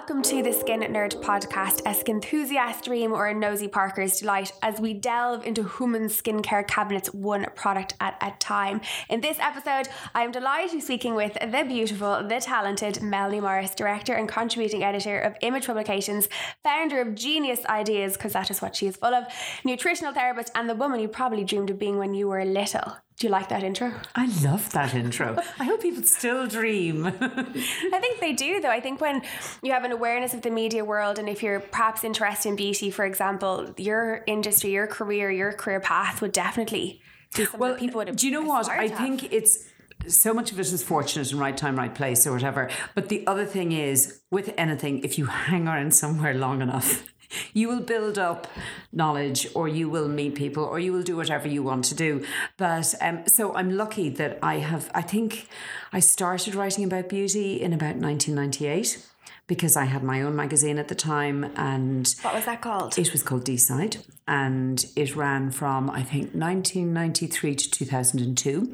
[0.00, 4.50] welcome to the Skin Nerd podcast, a skin enthusiast dream or a nosy Parker's delight
[4.62, 8.80] as we delve into human skincare cabinets one product at a time.
[9.10, 13.42] In this episode, I am delighted to be speaking with the beautiful, the talented Melanie
[13.42, 16.30] Morris, director and contributing editor of Image Publications,
[16.64, 19.24] founder of Genius Ideas, because that is what she is full of,
[19.64, 22.96] nutritional therapist, and the woman you probably dreamed of being when you were little.
[23.20, 23.92] Do you like that intro?
[24.14, 25.36] I love that intro.
[25.58, 27.04] I hope people still dream.
[27.20, 28.70] I think they do, though.
[28.70, 29.20] I think when
[29.62, 32.90] you have an awareness of the media world, and if you're perhaps interested in beauty,
[32.90, 37.02] for example, your industry, your career, your career path would definitely
[37.36, 38.16] be something well, people would.
[38.16, 38.70] Do you know what?
[38.70, 39.66] I think it's
[40.06, 42.70] so much of it is fortunate and right time, right place, or whatever.
[42.94, 47.04] But the other thing is, with anything, if you hang around somewhere long enough,
[47.52, 48.46] you will build up
[48.92, 52.24] knowledge or you will meet people or you will do whatever you want to do
[52.56, 55.48] but um, so i'm lucky that i have i think
[55.92, 59.06] i started writing about beauty in about 1998
[59.50, 62.96] because I had my own magazine at the time and what was that called?
[62.96, 63.96] It was called D-Side
[64.28, 68.72] and it ran from I think 1993 to 2002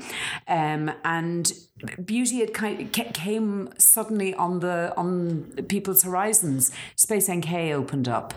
[0.49, 1.51] um, and
[2.05, 6.73] beauty had kind of came suddenly on the on people's horizons.
[6.95, 8.35] Space nk opened up.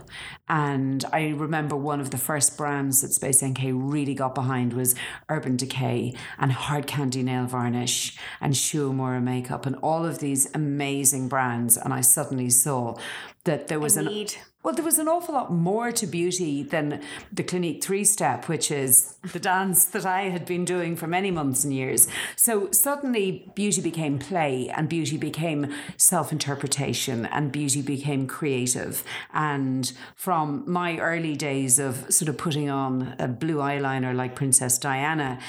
[0.49, 4.93] And i remember one of the first brands that space nk really got behind was
[5.29, 10.49] urban decay and hard candy nail varnish and Shu Uemura makeup and all of these
[10.53, 11.77] amazing brands.
[11.77, 12.97] And i suddenly saw
[13.45, 14.29] that there was a an
[14.69, 17.01] well, there was an awful lot more to beauty than
[17.33, 21.31] the Clinique three step, which is the dance that I had been doing for many
[21.31, 22.07] months and years.
[22.35, 29.03] So suddenly, beauty became play, and beauty became self interpretation, and beauty became creative.
[29.33, 34.77] And from my early days of sort of putting on a blue eyeliner like Princess
[34.77, 35.39] Diana,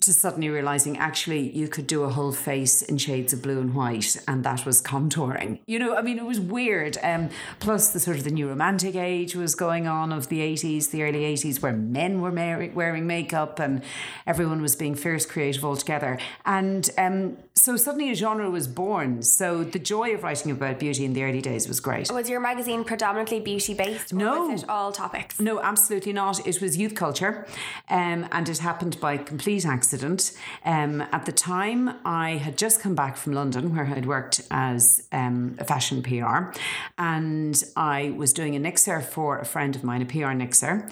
[0.00, 3.74] to suddenly realizing actually you could do a whole face in shades of blue and
[3.74, 5.60] white and that was contouring.
[5.66, 6.98] You know i mean it was weird.
[7.02, 7.30] Um,
[7.60, 11.02] plus the sort of the new romantic age was going on of the 80s the
[11.02, 13.82] early 80s where men were wearing makeup and
[14.26, 16.18] everyone was being fierce creative altogether.
[16.44, 21.04] And um, so suddenly a genre was born so the joy of writing about beauty
[21.04, 24.68] in the early days was great was your magazine predominantly beauty based no was it
[24.68, 27.46] all topics no absolutely not it was youth culture
[27.88, 30.32] um, and it happened by complete accident.
[30.64, 35.06] Um, at the time, I had just come back from London where I'd worked as
[35.12, 36.52] um, a fashion PR,
[36.98, 40.88] and I was doing a nixer for a friend of mine, a PR nixer.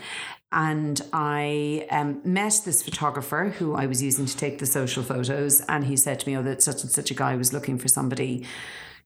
[0.55, 5.61] And I um, met this photographer who I was using to take the social photos,
[5.69, 7.89] and he said to me, "Oh, that such and such a guy was looking for
[7.89, 8.47] somebody."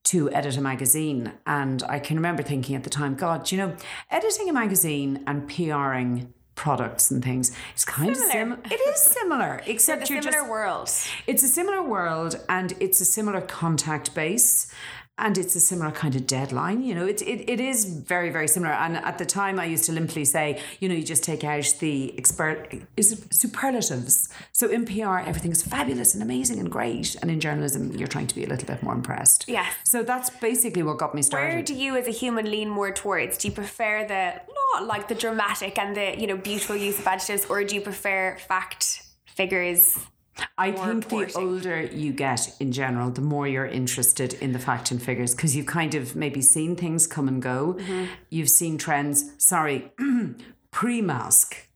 [0.04, 1.32] to edit a magazine.
[1.44, 3.76] And I can remember thinking at the time, God, you know,
[4.10, 7.52] editing a magazine and PRing products and things.
[7.72, 8.26] It's kind similar.
[8.26, 8.60] of similar.
[8.70, 10.90] It is similar, except it's a you're similar just, world.
[11.26, 14.72] It's a similar world, and it's a similar contact base
[15.18, 18.48] and it's a similar kind of deadline you know it, it, it is very very
[18.48, 18.72] similar.
[18.72, 21.74] And at the time i used to limply say you know you just take out
[21.80, 24.28] the expert is superlatives?
[24.52, 27.16] So in pr everything is fabulous and amazing and great.
[27.20, 29.48] And in journalism you're trying to be a little bit more impressed.
[29.48, 29.66] Yeah.
[29.84, 31.54] So that's basically what got me started.
[31.54, 33.38] Where do you as a human lean more towards?
[33.38, 34.40] Do you prefer the
[34.74, 37.80] not like the dramatic and the you know beautiful use of adjectives or do you
[37.80, 39.98] prefer fact figures
[40.56, 41.34] I think reporting.
[41.34, 45.34] the older you get in general, the more you're interested in the fact and figures
[45.34, 47.76] because you've kind of maybe seen things come and go.
[47.78, 48.04] Mm-hmm.
[48.30, 49.32] You've seen trends.
[49.38, 49.92] Sorry,
[50.70, 51.67] pre mask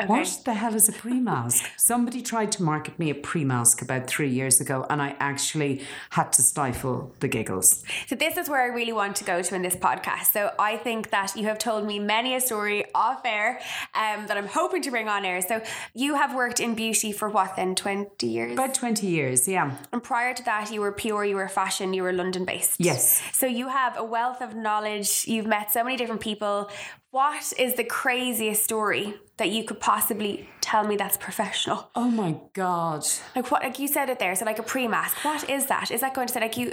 [0.00, 0.06] Okay.
[0.06, 1.64] What the hell is a pre mask?
[1.76, 5.82] Somebody tried to market me a pre mask about three years ago, and I actually
[6.10, 7.84] had to stifle the giggles.
[8.06, 10.32] So, this is where I really want to go to in this podcast.
[10.32, 13.60] So, I think that you have told me many a story off air
[13.94, 15.42] um, that I'm hoping to bring on air.
[15.42, 15.60] So,
[15.94, 18.52] you have worked in beauty for what then, 20 years?
[18.54, 19.76] About 20 years, yeah.
[19.92, 22.76] And prior to that, you were pure, you were fashion, you were London based.
[22.78, 23.22] Yes.
[23.32, 26.70] So, you have a wealth of knowledge, you've met so many different people.
[27.12, 31.90] What is the craziest story that you could possibly tell me that's professional?
[31.94, 33.04] Oh my god!
[33.36, 33.62] Like what?
[33.62, 34.34] Like you said it there.
[34.34, 35.22] So like a pre-mask.
[35.22, 35.90] What is that?
[35.90, 36.72] Is that going to say like you?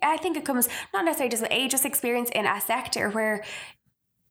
[0.00, 3.42] I think it comes not necessarily just with age, just experience in a sector where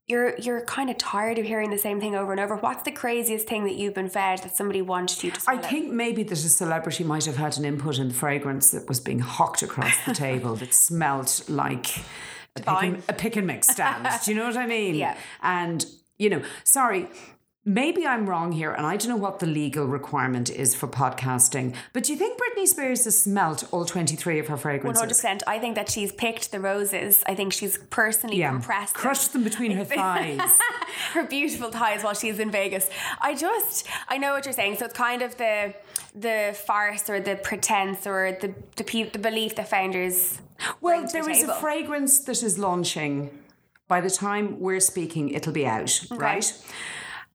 [0.06, 2.56] you're you're kind of tired of hearing the same thing over and over.
[2.56, 5.40] What's the craziest thing that you've been fed that somebody wanted you to?
[5.46, 8.88] I think maybe that a celebrity might have had an input in the fragrance that
[8.88, 11.88] was being hawked across the table that smelt like
[12.56, 14.08] a pick, and, a pick and mix stand.
[14.24, 14.94] Do you know what I mean?
[14.94, 15.16] Yeah.
[15.42, 15.84] And,
[16.18, 17.08] you know, sorry,
[17.70, 21.72] Maybe I'm wrong here, and I don't know what the legal requirement is for podcasting.
[21.92, 25.22] But do you think Britney Spears has smelt all 23 of her fragrances?
[25.22, 25.42] 100%.
[25.46, 27.22] I think that she's picked the roses.
[27.26, 28.50] I think she's personally yeah.
[28.50, 30.58] compressed crushed them, them between her thighs.
[31.12, 32.90] her beautiful thighs while she's in Vegas.
[33.20, 34.78] I just, I know what you're saying.
[34.78, 35.72] So it's kind of the
[36.12, 40.40] the farce or the pretense or the the, pe- the belief that founders
[40.80, 43.30] Well, there the is a fragrance that is launching.
[43.86, 46.52] By the time we're speaking, it'll be out, right?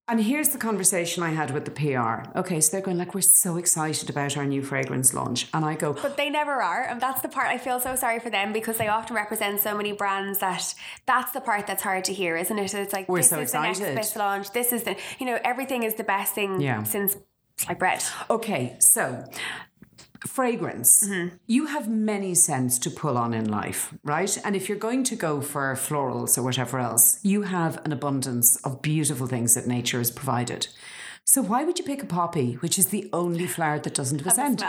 [0.08, 2.30] And here's the conversation I had with the PR.
[2.38, 5.74] Okay, so they're going like, "We're so excited about our new fragrance launch," and I
[5.74, 8.54] go, But they never are, and that's the part I feel so sorry for them
[8.54, 10.76] because they often represent so many brands that
[11.08, 12.72] that's the part that's hard to hear, isn't it?
[12.76, 13.96] It's like We're this so is the next excited.
[13.96, 14.52] best launch.
[14.52, 16.84] This is the you know everything is the best thing Yeah.
[16.84, 17.18] since
[17.58, 18.04] sliced bread.
[18.30, 19.24] Okay, so
[20.26, 21.10] fragrance.
[21.48, 24.38] You have many scents to pull on in life, right?
[24.44, 28.56] And if you're going to go for florals or whatever else, you have an abundance
[28.58, 30.68] of beautiful things that nature has provided.
[31.28, 34.28] So why would you pick a poppy, which is the only flower that doesn't have
[34.28, 34.64] a scent?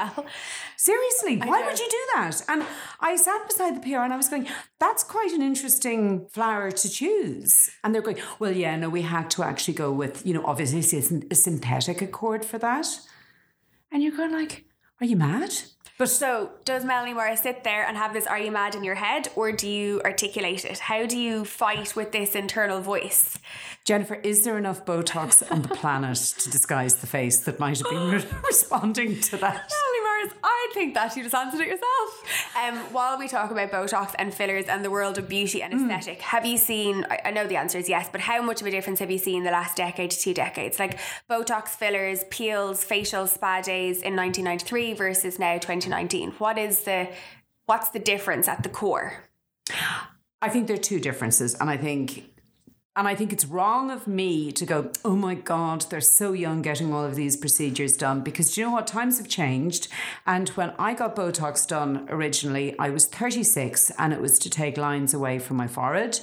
[0.78, 1.66] Seriously, why know.
[1.66, 2.40] would you do that?
[2.48, 2.64] And
[2.98, 4.48] I sat beside the PR and I was going,
[4.80, 7.68] that's quite an interesting flower to choose.
[7.84, 10.78] And they're going, well, yeah, no, we had to actually go with, you know, obviously
[10.78, 12.86] it's a synthetic accord for that.
[13.92, 14.64] And you're going like,
[15.00, 15.52] are you mad?
[15.98, 18.96] But so does Melanie Morris sit there and have this "Are you mad?" in your
[18.96, 20.78] head, or do you articulate it?
[20.78, 23.38] How do you fight with this internal voice?
[23.84, 27.88] Jennifer, is there enough Botox on the planet to disguise the face that might have
[27.88, 28.10] been
[28.44, 29.70] responding to that?
[29.70, 32.56] Melanie Morris, I think that you just answered it yourself.
[32.62, 36.20] Um, while we talk about Botox and fillers and the world of beauty and aesthetic,
[36.20, 37.06] have you seen?
[37.08, 39.18] I, I know the answer is yes, but how much of a difference have you
[39.18, 40.78] seen in the last decade to two decades?
[40.78, 40.98] Like
[41.30, 46.32] Botox fillers, peels, facial spa days in 1993 versus now 2019.
[46.38, 47.08] What is the
[47.66, 49.24] what's the difference at the core?
[50.42, 52.32] I think there are two differences, and I think.
[52.98, 56.62] And I think it's wrong of me to go, oh my God, they're so young
[56.62, 58.22] getting all of these procedures done.
[58.22, 58.86] Because you know what?
[58.86, 59.88] Times have changed.
[60.26, 64.78] And when I got Botox done originally, I was 36 and it was to take
[64.78, 66.20] lines away from my forehead.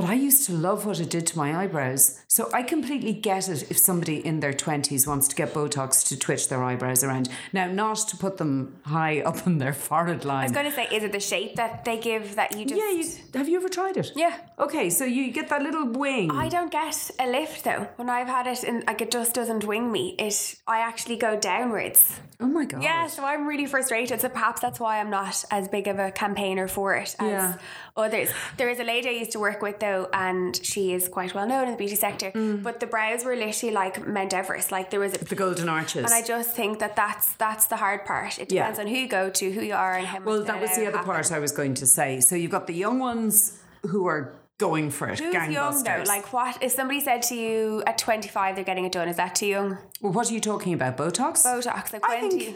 [0.00, 2.22] But I used to love what it did to my eyebrows.
[2.26, 6.18] So I completely get it if somebody in their 20s wants to get Botox to
[6.18, 7.28] twitch their eyebrows around.
[7.52, 10.40] Now, not to put them high up on their forehead line.
[10.40, 12.80] I was going to say, is it the shape that they give that you just?
[12.80, 13.04] yeah, you,
[13.34, 14.12] have you ever tried it?
[14.16, 14.38] Yeah.
[14.58, 16.30] Okay, so you get that little wing.
[16.30, 17.86] I don't get a lift though.
[17.96, 20.14] When I've had it, and like it just doesn't wing me.
[20.18, 22.18] It, I actually go downwards.
[22.40, 22.82] oh my god.
[22.82, 24.20] Yeah, so I'm really frustrated.
[24.20, 27.54] So perhaps that's why I'm not as big of a campaigner for it as Yeah.
[28.00, 28.28] Others.
[28.56, 31.46] There is a lady I used to work with though, and she is quite well
[31.46, 32.30] known in the beauty sector.
[32.32, 32.62] Mm.
[32.62, 34.70] But the brows were literally like Mount Everest.
[34.72, 36.04] Like there was a The golden arches.
[36.04, 38.38] and I just think that that's that's the hard part.
[38.38, 38.62] It Yeah.
[38.62, 40.26] depends on who you go to, who you are, and how much.
[40.26, 41.04] well, that was the other happen.
[41.12, 42.20] part I was going to say.
[42.20, 46.02] So you've got the young ones who are going for it, Who's young though?
[46.06, 46.62] Like what?
[46.62, 49.78] If somebody said to you at 25 they're getting it done, is that too young?
[50.02, 50.98] well, what are you talking about?
[50.98, 51.42] Botox?
[51.46, 52.54] Botox, like I when do you?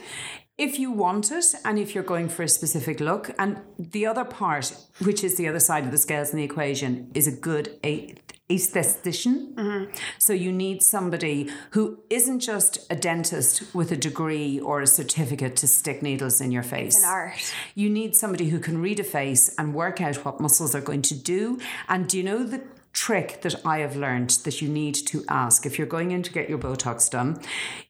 [0.57, 4.25] If you want it and if you're going for a specific look, and the other
[4.25, 7.79] part, which is the other side of the scales in the equation, is a good
[7.85, 8.15] a-
[8.51, 9.55] aesthetician.
[9.55, 9.95] Mm-hmm.
[10.19, 15.57] So you need somebody who isn't just a dentist with a degree or a certificate
[15.57, 16.97] to stick needles in your face.
[16.97, 17.55] It's an art.
[17.75, 21.03] You need somebody who can read a face and work out what muscles are going
[21.03, 21.59] to do.
[21.89, 22.63] And do you know the
[22.95, 26.33] trick that I have learned that you need to ask if you're going in to
[26.33, 27.39] get your Botox done?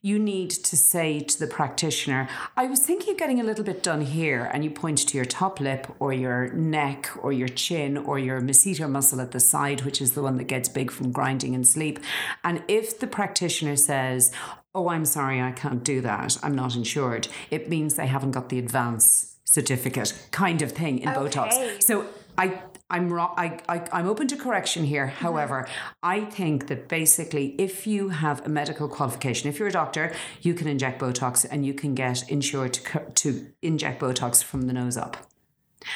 [0.01, 3.83] You need to say to the practitioner, I was thinking of getting a little bit
[3.83, 7.97] done here, and you point to your top lip or your neck or your chin
[7.97, 11.11] or your masseter muscle at the side, which is the one that gets big from
[11.11, 11.99] grinding and sleep.
[12.43, 14.31] And if the practitioner says,
[14.73, 16.37] Oh, I'm sorry, I can't do that.
[16.43, 17.29] I'm not insured.
[17.49, 21.19] It means they haven't got the advance certificate kind of thing in Okay.
[21.19, 21.81] Botox.
[21.81, 23.33] So I I'm wrong.
[23.35, 25.07] I, I I'm open to correction here.
[25.07, 25.23] Mm-hmm.
[25.23, 25.67] However,
[26.03, 30.53] I think that basically, if you have a medical qualification, if you're a doctor, you
[30.53, 34.97] can inject Botox and you can get insured to, to inject Botox from the nose
[34.97, 35.17] up.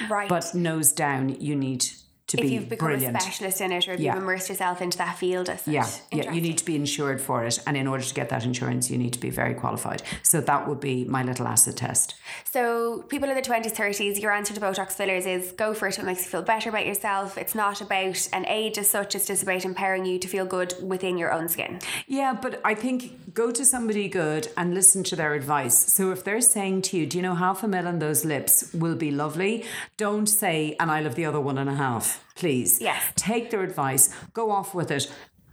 [0.09, 0.29] Right.
[0.29, 1.85] But nose down, you need
[2.29, 3.15] to if be you've become brilliant.
[3.15, 4.13] a specialist in it or if Yeah.
[4.13, 5.67] you've immersed yourself into that field as.
[5.67, 8.43] Yeah, yeah, you need to be insured for it, and in order to get that
[8.45, 10.01] insurance, you need to be very qualified.
[10.23, 12.15] So that would be my little acid test.
[12.45, 15.99] So, people in the 20s, 30s, your answer to Botox fillers is go for it.
[15.99, 17.37] It makes you feel better about yourself.
[17.37, 20.73] It's not about an age as such, it's just about empowering you to feel good
[20.81, 21.79] within your own skin.
[22.07, 25.77] Yeah, but I think go to somebody good and listen to their advice.
[25.93, 28.71] So if they're saying to you, do you know half a mil on those lips
[28.73, 29.65] will be lovely?
[29.97, 32.79] Don't say, and I love the other one and a half, please.
[32.81, 33.03] Yes.
[33.15, 35.11] Take their advice, go off with it.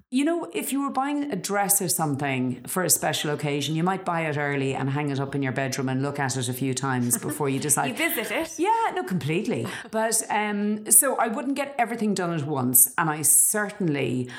[0.09, 3.83] You know, if you were buying a dress or something for a special occasion, you
[3.83, 6.49] might buy it early and hang it up in your bedroom and look at it
[6.49, 7.89] a few times before you decide.
[7.89, 8.57] You visit it.
[8.57, 9.67] Yeah, no, completely.
[9.91, 14.31] But um, so I wouldn't get everything done at once, and I certainly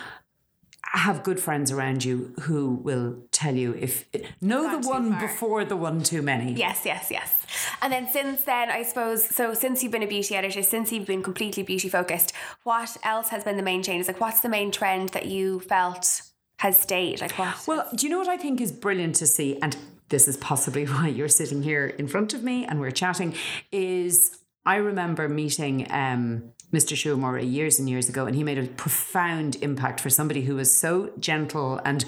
[0.98, 4.06] have good friends around you who will tell you if
[4.42, 6.54] know the one before the one too many.
[6.54, 7.46] Yes, yes, yes.
[7.82, 11.06] And then since then, I suppose, so since you've been a beauty editor, since you've
[11.06, 14.08] been completely beauty focused, what else has been the main changes?
[14.08, 16.22] Like, what's the main trend that you felt
[16.60, 17.22] has stayed?
[17.22, 17.68] Like, what?
[17.68, 19.60] Well, do you know what I think is brilliant to see?
[19.62, 19.77] And
[20.10, 23.36] this is possibly why you're sitting here in front of me and we're chatting,
[23.72, 26.96] is I remember meeting um, Mr.
[26.96, 30.72] Shumura years and years ago, and he made a profound impact for somebody who was
[30.72, 32.04] so gentle and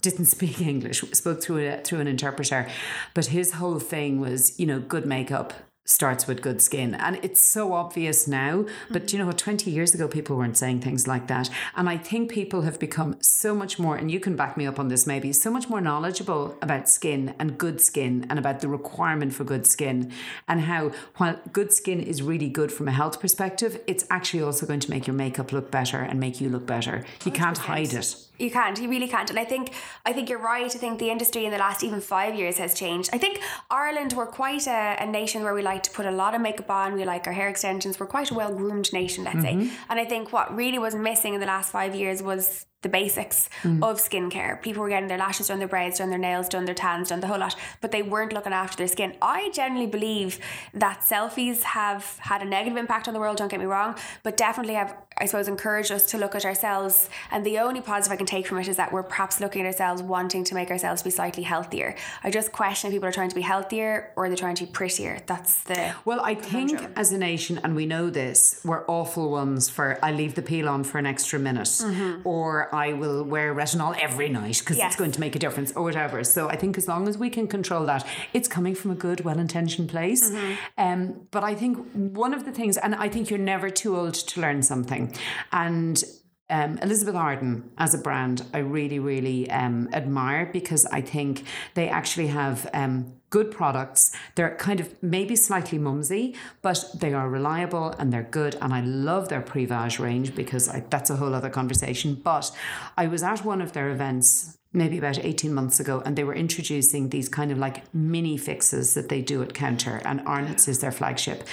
[0.00, 2.68] didn't speak English, spoke through a, through an interpreter,
[3.14, 5.54] but his whole thing was, you know, good makeup,
[5.86, 6.94] starts with good skin.
[6.94, 10.80] And it's so obvious now, but you know what, 20 years ago, people weren't saying
[10.80, 11.48] things like that.
[11.74, 14.78] And I think people have become so much more, and you can back me up
[14.78, 18.68] on this maybe, so much more knowledgeable about skin and good skin and about the
[18.68, 20.12] requirement for good skin.
[20.48, 24.66] And how, while good skin is really good from a health perspective, it's actually also
[24.66, 27.04] going to make your makeup look better and make you look better.
[27.24, 28.16] You can't hide it.
[28.38, 28.78] You can't.
[28.80, 29.30] You really can't.
[29.30, 29.72] And I think
[30.04, 30.64] I think you're right.
[30.64, 33.10] I think the industry in the last even five years has changed.
[33.12, 33.40] I think
[33.70, 36.70] Ireland we're quite a, a nation where we like to put a lot of makeup
[36.70, 36.94] on.
[36.94, 37.98] We like our hair extensions.
[37.98, 39.68] We're quite a well groomed nation, let's mm-hmm.
[39.68, 39.76] say.
[39.88, 43.50] And I think what really was missing in the last five years was the basics
[43.64, 43.82] mm.
[43.82, 44.62] of skincare.
[44.62, 47.18] People were getting their lashes done, their brows done, their nails done, their tans done,
[47.18, 49.16] the whole lot, but they weren't looking after their skin.
[49.20, 50.38] I generally believe
[50.72, 54.36] that selfies have had a negative impact on the world, don't get me wrong, but
[54.36, 57.10] definitely have, I suppose, encouraged us to look at ourselves.
[57.32, 59.66] And the only positive I can take from it is that we're perhaps looking at
[59.66, 61.96] ourselves wanting to make ourselves be slightly healthier.
[62.22, 64.70] I just question if people are trying to be healthier or they're trying to be
[64.70, 65.18] prettier.
[65.26, 65.92] That's the.
[66.04, 70.12] Well, I think as a nation, and we know this, we're awful ones for I
[70.12, 72.26] leave the peel on for an extra minute mm-hmm.
[72.26, 74.92] or I will wear retinol every night because yes.
[74.92, 76.22] it's going to make a difference or whatever.
[76.24, 79.20] So I think as long as we can control that, it's coming from a good,
[79.24, 80.30] well intentioned place.
[80.30, 80.54] Mm-hmm.
[80.76, 84.14] Um, but I think one of the things, and I think you're never too old
[84.14, 85.14] to learn something.
[85.52, 86.02] And
[86.48, 91.88] um, Elizabeth Arden as a brand, I really, really um, admire because I think they
[91.88, 94.14] actually have um, good products.
[94.36, 98.56] They're kind of maybe slightly mumsy, but they are reliable and they're good.
[98.60, 102.14] And I love their Prevage range because I, that's a whole other conversation.
[102.14, 102.52] But
[102.96, 106.34] I was at one of their events maybe about 18 months ago and they were
[106.34, 110.80] introducing these kind of like mini fixes that they do at counter and Arnott's is
[110.80, 111.44] their flagship.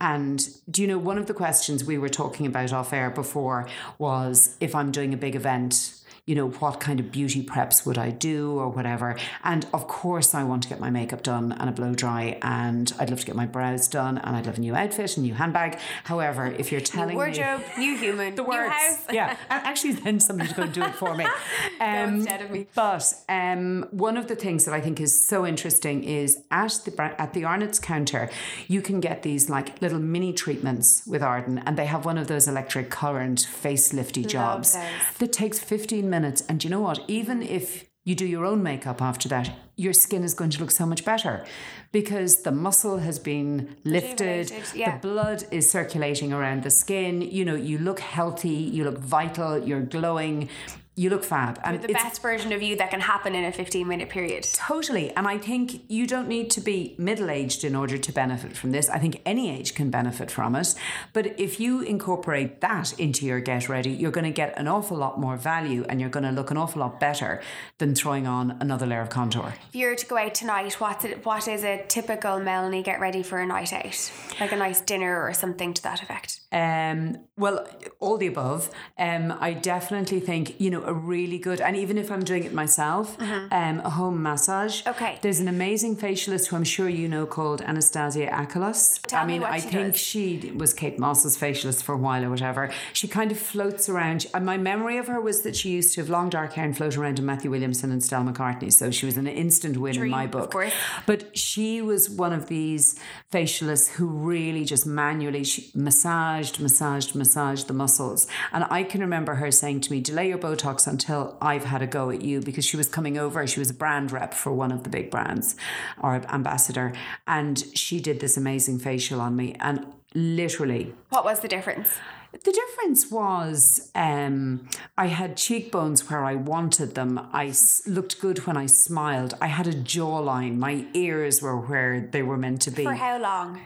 [0.00, 3.68] And do you know one of the questions we were talking about off air before
[3.98, 7.98] was if I'm doing a big event you know, what kind of beauty preps would
[7.98, 9.16] I do or whatever.
[9.42, 12.92] And of course, I want to get my makeup done and a blow dry, and
[13.00, 15.34] I'd love to get my brows done, and I'd love a new outfit, a new
[15.34, 15.80] handbag.
[16.04, 18.72] However, if you're telling new wardrobe, me, new human, the words,
[19.10, 21.26] yeah, actually, then somebody's going to do it for me.
[21.80, 22.66] Um, instead of me.
[22.74, 27.20] But um, one of the things that I think is so interesting is at the
[27.20, 28.30] at the Arnott's counter,
[28.68, 32.28] you can get these like little mini treatments with Arden, and they have one of
[32.28, 34.76] those electric current facelifty jobs
[35.18, 36.44] that takes 15 minutes.
[36.48, 37.00] And you know what?
[37.08, 37.66] Even if
[38.04, 41.04] you do your own makeup after that, your skin is going to look so much
[41.04, 41.44] better
[41.92, 44.98] because the muscle has been lifted, yeah.
[44.98, 47.22] the blood is circulating around the skin.
[47.22, 50.48] You know, you look healthy, you look vital, you're glowing,
[50.94, 51.58] you look fab.
[51.64, 54.44] And You're the best version of you that can happen in a 15 minute period.
[54.52, 55.10] Totally.
[55.12, 58.72] And I think you don't need to be middle aged in order to benefit from
[58.72, 58.90] this.
[58.90, 60.74] I think any age can benefit from it.
[61.12, 64.96] But if you incorporate that into your get ready, you're going to get an awful
[64.98, 67.40] lot more value and you're going to look an awful lot better
[67.78, 69.54] than throwing on another layer of contour.
[69.68, 73.00] If you were to go out tonight, what's it, what is a typical Melanie get
[73.00, 74.10] ready for a night out?
[74.38, 76.40] Like a nice dinner or something to that effect?
[76.52, 77.66] Um, well,
[77.98, 78.70] all the above.
[78.98, 82.52] Um, I definitely think, you know, a really good, and even if I'm doing it
[82.52, 83.52] myself, mm-hmm.
[83.52, 84.86] um, a home massage.
[84.86, 85.18] Okay.
[85.22, 89.00] There's an amazing facialist who I'm sure you know called Anastasia Achilleos.
[89.02, 90.00] Tell I mean, me I think does.
[90.00, 92.70] she was Kate Moss's facialist for a while or whatever.
[92.92, 94.26] She kind of floats around.
[94.34, 96.76] And my memory of her was that she used to have long dark hair and
[96.76, 98.72] float around in Matthew Williamson and Stella McCartney.
[98.72, 100.44] So she was an instant win Dream, in my book.
[100.44, 100.74] Of course.
[101.06, 102.98] But she was one of these
[103.32, 108.26] facialists who really just manually she massaged, massaged, massaged the muscles.
[108.52, 111.86] And I can remember her saying to me, delay your Botox until I've had a
[111.86, 113.46] go at you because she was coming over.
[113.46, 115.56] She was a brand rep for one of the big brands
[116.02, 116.92] or ambassador.
[117.26, 119.54] And she did this amazing facial on me.
[119.60, 120.94] And literally.
[121.10, 121.88] What was the difference?
[122.32, 127.28] The difference was um, I had cheekbones where I wanted them.
[127.32, 129.34] I s- looked good when I smiled.
[129.40, 130.56] I had a jawline.
[130.56, 132.84] My ears were where they were meant to be.
[132.84, 133.60] For how long?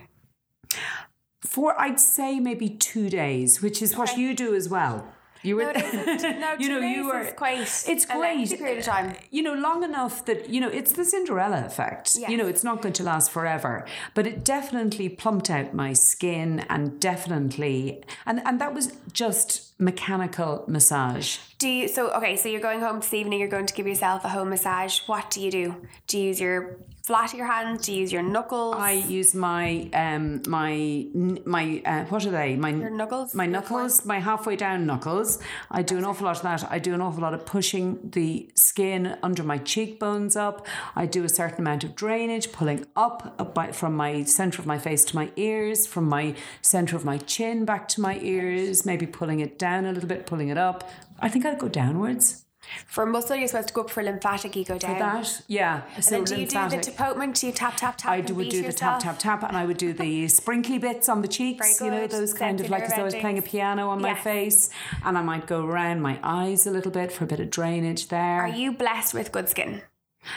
[1.43, 5.07] For I'd say maybe two days, which is what you do as well.
[5.47, 6.39] You were, No.
[6.45, 7.25] No, you know, you were.
[7.37, 8.59] quite It's a great.
[8.59, 9.11] period of time.
[9.11, 12.17] Uh, you know, long enough that you know it's the Cinderella effect.
[12.19, 12.31] Yes.
[12.31, 16.65] You know, it's not going to last forever, but it definitely plumped out my skin,
[16.69, 21.39] and definitely, and and that was just mechanical massage.
[21.59, 24.25] Do you so okay, so you're going home this evening, you're going to give yourself
[24.25, 25.01] a home massage.
[25.07, 25.77] What do you do?
[26.07, 27.87] Do you use your flat of your hands?
[27.87, 28.75] Do you use your knuckles?
[28.77, 31.07] I use my um my
[31.45, 32.57] my uh, what are they?
[32.57, 33.33] My your knuckles?
[33.33, 35.39] My knuckles, my halfway down knuckles.
[35.71, 36.69] I do an awful lot of that.
[36.69, 40.67] I do an awful lot of pushing the skin under my cheekbones up.
[40.97, 44.67] I do a certain amount of drainage, pulling up, up by, from my center of
[44.67, 48.85] my face to my ears, from my center of my chin back to my ears,
[48.85, 50.91] maybe pulling it down a little bit, pulling it up.
[51.21, 52.46] I think I'd go downwards.
[52.87, 54.95] For muscle, you're supposed to go up for lymphatic, you go down.
[54.95, 55.83] For that, yeah.
[55.95, 56.83] And so then do you lymphatic.
[56.83, 57.41] do the tapotement?
[57.41, 58.11] Do you tap, tap, tap?
[58.11, 61.09] I do, would do the tap, tap, tap, and I would do the sprinkly bits
[61.09, 63.43] on the cheeks, you know, those kind of like as though I was playing a
[63.43, 64.71] piano on my face.
[65.05, 68.09] And I might go around my eyes a little bit for a bit of drainage
[68.09, 68.43] there.
[68.43, 69.83] Are you blessed with good skin?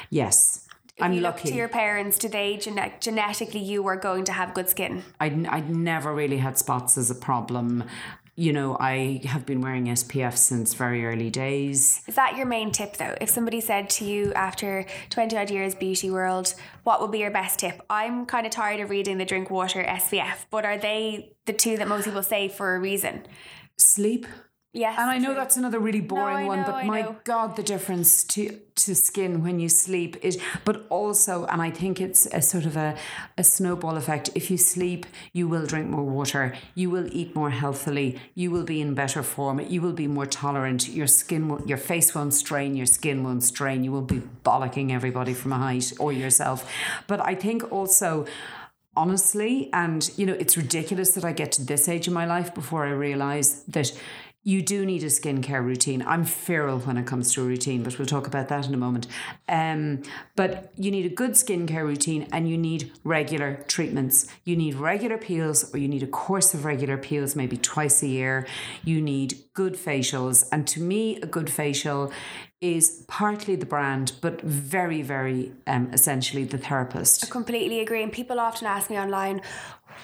[0.09, 0.65] Yes.
[0.97, 1.47] If I'm you lucky.
[1.47, 5.03] Look to your parents, do they gene- genetically you were going to have good skin?
[5.19, 7.85] I I never really had spots as a problem
[8.39, 12.01] you know, I have been wearing SPF since very early days.
[12.07, 13.13] Is that your main tip though?
[13.19, 17.31] If somebody said to you after 20 odd years beauty world, what would be your
[17.31, 17.81] best tip?
[17.89, 21.75] I'm kind of tired of reading the drink water SPF, but are they the two
[21.77, 23.27] that most people say for a reason?
[23.77, 24.25] Sleep.
[24.71, 24.99] Yes.
[24.99, 25.35] And I know true.
[25.35, 27.15] that's another really boring no, one, know, but I my know.
[27.23, 31.99] God, the difference to to skin when you sleep is but also and I think
[31.99, 32.95] it's a sort of a,
[33.35, 34.29] a snowball effect.
[34.35, 38.63] If you sleep, you will drink more water, you will eat more healthily, you will
[38.63, 42.35] be in better form, you will be more tolerant, your skin will, your face won't
[42.35, 46.71] strain, your skin won't strain, you will be bollocking everybody from a height or yourself.
[47.07, 48.27] But I think also
[48.95, 52.53] honestly and you know it's ridiculous that I get to this age in my life
[52.53, 53.93] before I realize that
[54.43, 56.01] you do need a skincare routine.
[56.07, 58.77] I'm feral when it comes to a routine, but we'll talk about that in a
[58.77, 59.05] moment.
[59.49, 60.01] Um,
[60.35, 64.27] but you need a good skincare routine and you need regular treatments.
[64.45, 68.07] You need regular peels or you need a course of regular peels, maybe twice a
[68.07, 68.47] year.
[68.85, 70.47] You need good facials.
[70.53, 72.11] And to me, a good facial
[72.61, 77.23] is partly the brand, but very, very um, essentially the therapist.
[77.23, 78.03] I completely agree.
[78.03, 79.41] And people often ask me online,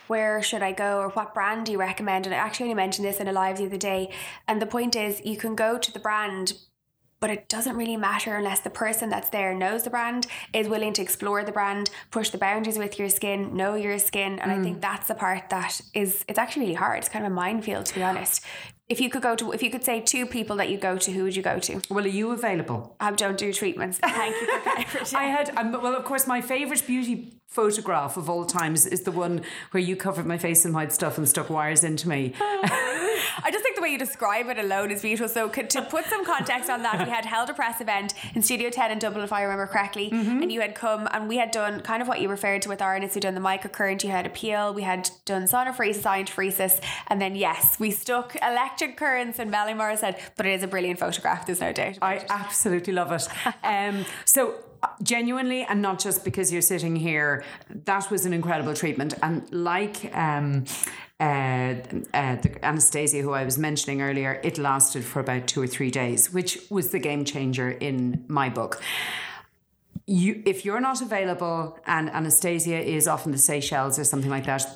[0.08, 2.26] where should I go or what brand do you recommend?
[2.26, 4.12] And I actually only mentioned this in a live the other day.
[4.48, 6.54] And the point is, you can go to the brand,
[7.20, 10.94] but it doesn't really matter unless the person that's there knows the brand, is willing
[10.94, 14.40] to explore the brand, push the boundaries with your skin, know your skin.
[14.40, 14.60] And mm.
[14.60, 17.00] I think that's the part that is, it's actually really hard.
[17.00, 18.46] It's kind of a minefield, to be honest.
[18.88, 21.12] If you could go to, if you could say two people that you go to,
[21.12, 21.82] who would you go to?
[21.90, 22.96] Well, are you available?
[23.00, 23.98] I don't do treatments.
[23.98, 28.46] Thank you for I had, um, well, of course, my favourite beauty photograph of all
[28.46, 31.84] times is the one where you covered my face in white stuff and stuck wires
[31.84, 32.34] into me.
[33.44, 35.28] I just think the way you describe it alone is beautiful.
[35.28, 38.70] So to put some context on that, we had held a press event in Studio
[38.70, 40.42] 10 in Dublin, if I remember correctly, mm-hmm.
[40.42, 42.82] and you had come and we had done kind of what you referred to with
[42.82, 43.16] Arnott's.
[43.16, 47.36] We'd done the microcurrent, you had a peel, we had done sonophoresis, iontophoresis, and then
[47.36, 51.62] yes, we stuck electric currents and Ballymore said, but it is a brilliant photograph, there's
[51.62, 51.98] no doubt.
[52.02, 53.28] I absolutely love it.
[53.64, 54.56] um, so
[55.02, 60.14] genuinely and not just because you're sitting here that was an incredible treatment and like
[60.16, 60.64] um,
[61.20, 61.76] uh,
[62.14, 65.90] uh, the Anastasia who I was mentioning earlier it lasted for about two or three
[65.90, 68.82] days which was the game changer in my book.
[70.08, 74.46] You if you're not available and Anastasia is off in the Seychelles or something like
[74.46, 74.68] that,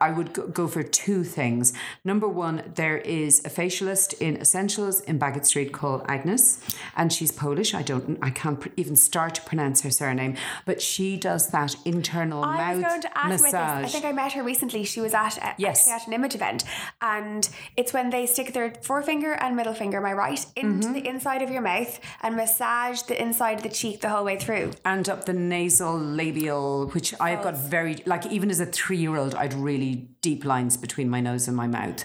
[0.00, 1.72] I would go for two things.
[2.04, 6.60] Number one, there is a facialist in Essentials in Baggot Street called Agnes,
[6.96, 7.74] and she's Polish.
[7.74, 12.44] I don't, I can't even start to pronounce her surname, but she does that internal
[12.44, 13.52] I mouth was going to ask massage.
[13.54, 13.94] About this.
[13.94, 14.84] I think I met her recently.
[14.84, 15.88] She was at a, yes.
[15.88, 16.64] at an image event,
[17.00, 20.92] and it's when they stick their forefinger and middle finger, my right, into mm-hmm.
[20.92, 24.36] the inside of your mouth and massage the inside of the cheek the whole way
[24.38, 28.96] through and up the nasal labial, which I've got very like even as a three
[28.96, 29.67] year old, I'd really
[30.20, 32.04] deep lines between my nose and my mouth.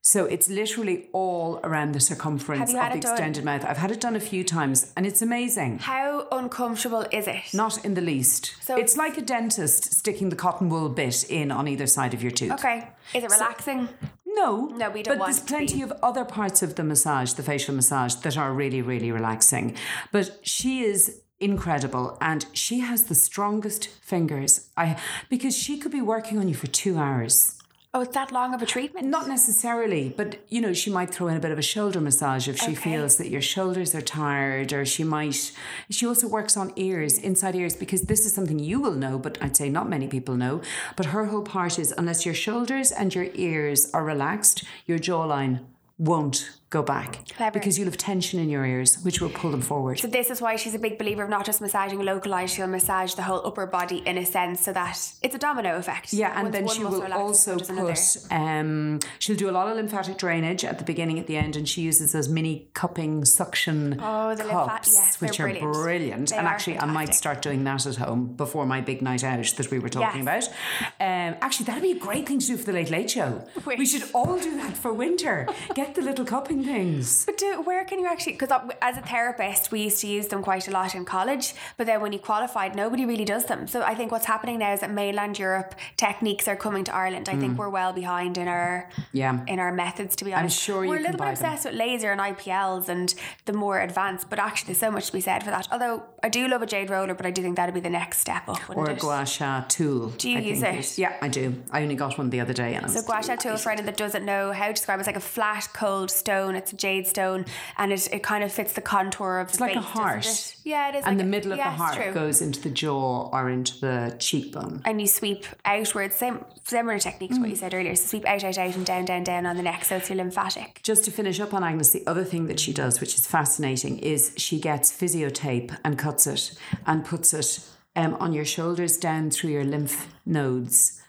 [0.00, 3.44] So it's literally all around the circumference of the extended done?
[3.44, 3.64] mouth.
[3.66, 5.80] I've had it done a few times and it's amazing.
[5.80, 7.52] How uncomfortable is it?
[7.52, 8.54] Not in the least.
[8.62, 12.22] So it's like a dentist sticking the cotton wool bit in on either side of
[12.22, 12.52] your tooth.
[12.52, 12.88] Okay.
[13.12, 13.88] Is it relaxing?
[13.88, 14.66] So, no.
[14.68, 18.14] No, we don't But there's plenty of other parts of the massage, the facial massage,
[18.14, 19.76] that are really, really relaxing.
[20.10, 26.02] But she is incredible and she has the strongest fingers i because she could be
[26.02, 27.58] working on you for two hours
[27.94, 29.06] Oh, it's that long of a treatment?
[29.06, 32.46] Not necessarily, but you know, she might throw in a bit of a shoulder massage
[32.46, 32.74] if she okay.
[32.74, 35.52] feels that your shoulders are tired, or she might.
[35.88, 39.38] She also works on ears, inside ears, because this is something you will know, but
[39.40, 40.60] I'd say not many people know.
[40.96, 45.60] But her whole part is unless your shoulders and your ears are relaxed, your jawline
[45.96, 47.58] won't go back Clever.
[47.58, 49.98] because you'll have tension in your ears, which will pull them forward.
[49.98, 52.66] So this is why she's a big believer of not just massaging a localized, she'll
[52.66, 56.12] massage the whole upper body in a sense so that it's a domino effect.
[56.12, 58.18] Yeah, and Once then she will also put.
[58.30, 61.68] Um, she'll do a lot of lymphatic drainage at the beginning, at the end, and
[61.68, 65.72] she uses those mini cupping suction Oh, the cups, yes, which are brilliant.
[65.72, 66.32] brilliant.
[66.32, 69.70] And actually, I might start doing that at home before my big night out that
[69.70, 70.48] we were talking Yes.
[70.48, 70.88] about.
[71.00, 73.44] Um, actually, that'd be a great thing to do for the Late Late Show.
[73.78, 75.46] We should all do that for winter.
[75.74, 77.24] Get the little cupping things.
[77.26, 78.32] But do, where can you actually?
[78.32, 78.50] Because
[78.82, 81.54] as a therapist, we used to use them quite a lot in college.
[81.76, 83.66] But then when you qualified, nobody really does them.
[83.66, 87.28] So I think what's happening now is that mainland Europe techniques are coming to Ireland.
[87.28, 89.04] I think we're well behind in our Mm.
[89.12, 89.40] Yeah.
[89.46, 90.16] in our methods.
[90.16, 91.28] To be honest, sure you we're a little bit them.
[91.28, 93.14] obsessed with laser and IPLs and
[93.46, 94.28] the more advanced.
[94.30, 95.68] But actually, there's so much to be said for that.
[95.72, 98.18] Although I do love a jade roller, but I do think that'd be the next
[98.18, 98.60] step up.
[98.76, 98.98] Or a it?
[99.00, 100.08] gua sha tool.
[100.10, 100.98] Do you I use think it?
[100.98, 101.54] Yeah, I do.
[101.70, 102.74] I only got one the other day.
[102.74, 104.98] And I So was gua sha tool, for anyone that doesn't know how to describe
[104.98, 106.47] it, it's like a flat, cold stone.
[106.54, 107.44] It's a jade stone,
[107.76, 110.26] and it, it kind of fits the contour of It's the like a heart.
[110.26, 110.56] it?
[110.64, 111.04] Yeah, it is.
[111.04, 113.80] and like the a- middle of yeah, the heart goes into the jaw or into
[113.80, 114.82] the cheekbone.
[114.84, 116.14] and you sweep outwards.
[116.16, 117.60] Same similar technique to what you Mm.
[117.60, 117.94] said earlier.
[117.94, 119.84] So sweep out, out, out, and down, down, down on the neck.
[119.84, 120.80] So it's your lymphatic.
[120.82, 123.98] Just to finish up on Agnes, the other thing that she does, which is fascinating,
[123.98, 126.52] is she gets physiotape and cuts it
[126.86, 127.60] and puts it
[127.96, 131.00] um, on your shoulders down through your lymph nodes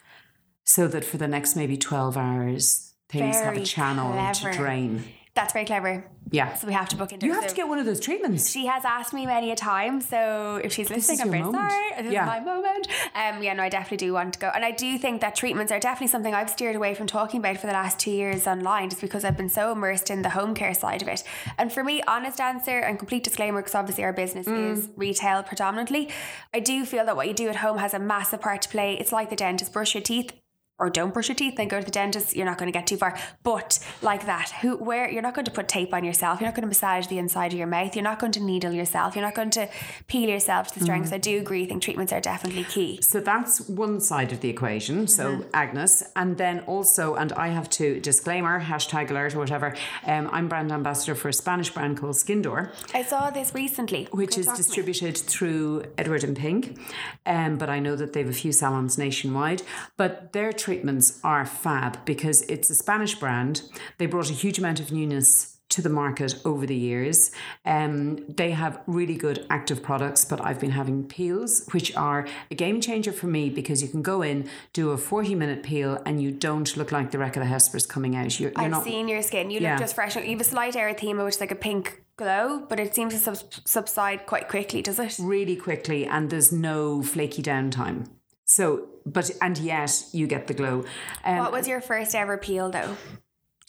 [0.63, 4.51] so that for the next maybe 12 hours, things have a channel clever.
[4.51, 5.03] to drain.
[5.39, 6.03] That's very clever.
[6.31, 6.53] Yeah.
[6.53, 7.25] So we have to book into.
[7.25, 8.51] You have So to get one of those treatments.
[8.51, 11.71] She has asked me many a time, so if she's listening, I'm very moment.
[11.71, 12.03] sorry.
[12.03, 12.23] This Yeah.
[12.23, 12.87] is my moment.
[13.15, 15.71] Um, yeah, no, I definitely do want to go, and I do think that treatments
[15.71, 18.89] are definitely something I've steered away from talking about for the last two years online,
[18.91, 21.23] just because I've been so immersed in the home care side of it.
[21.57, 24.73] And for me, honest answer and complete disclaimer, because obviously our business Mm.
[24.73, 26.09] is retail predominantly.
[26.53, 28.93] I do feel that what you do at home has a massive part to play.
[28.99, 30.31] It's like the dentist: brush your teeth
[30.79, 32.35] or don't brush your teeth, then go to the dentist.
[32.35, 33.17] You're not going to get too far.
[33.43, 36.39] But like that, who, where you're not going to put tape on yourself.
[36.39, 37.95] You're not going to massage the inside of your mouth.
[37.95, 39.15] You're not going to needle yourself.
[39.15, 39.69] You're not going to
[40.07, 41.09] peel yourself to the strength.
[41.09, 41.63] So I do agree.
[41.63, 42.99] I think treatments are definitely key.
[43.01, 45.07] So that's one side of the equation.
[45.07, 45.49] So Mm-hmm.
[45.53, 49.75] Agnes, and then also, and I have to disclaimer hashtag alert or whatever.
[50.05, 54.37] Um, I'm brand ambassador for a Spanish brand called Skeyndor, I saw this recently, which
[54.37, 54.65] is talk to me.
[54.65, 56.77] distributed through Edward and Pink.
[57.25, 59.61] Um, but I know that they have a few salons nationwide.
[59.97, 63.63] But their treatments are fab because it's a Spanish brand.
[63.97, 67.31] They brought a huge amount of newness to the market over the years.
[67.65, 72.55] Um, they have really good active products, but I've been having peels, which are a
[72.55, 76.21] game changer for me because you can go in, do a 40 minute peel, and
[76.21, 78.39] you don't look like the wreck of the Hesperus coming out.
[78.39, 78.83] You're, you're I've not.
[78.83, 79.49] seen your skin.
[79.49, 79.71] You Yeah.
[79.73, 80.15] look just fresh.
[80.15, 83.35] You have a slight erythema, which is like a pink glow, but it seems to
[83.65, 85.17] subside quite quickly, does it?
[85.19, 88.07] really quickly and there's no flaky downtime.
[88.49, 90.83] So, but and yet you get the glow.
[91.23, 92.97] Um, What was your first ever peel though?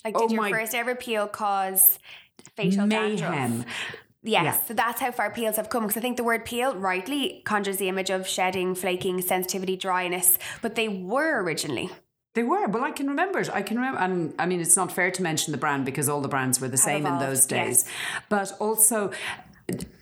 [0.04, 1.98] Like, did Oh your first ever peel cause
[2.56, 3.30] facial dandruff?
[3.30, 3.64] mayhem.
[4.22, 4.52] Yes, Yeah.
[4.68, 5.82] so that's how far peels have come.
[5.82, 10.38] Because I think the word peel rightly conjures the image of shedding, flaking, sensitivity, dryness,
[10.62, 11.90] but they were originally.
[12.34, 12.66] They were.
[12.66, 13.50] Well, I can remember it.
[13.52, 13.98] I can remember.
[14.00, 16.68] And I mean, it's not fair to mention the brand because all the brands were
[16.68, 17.84] the same in those days.
[17.84, 18.22] yes.
[18.30, 19.10] But also,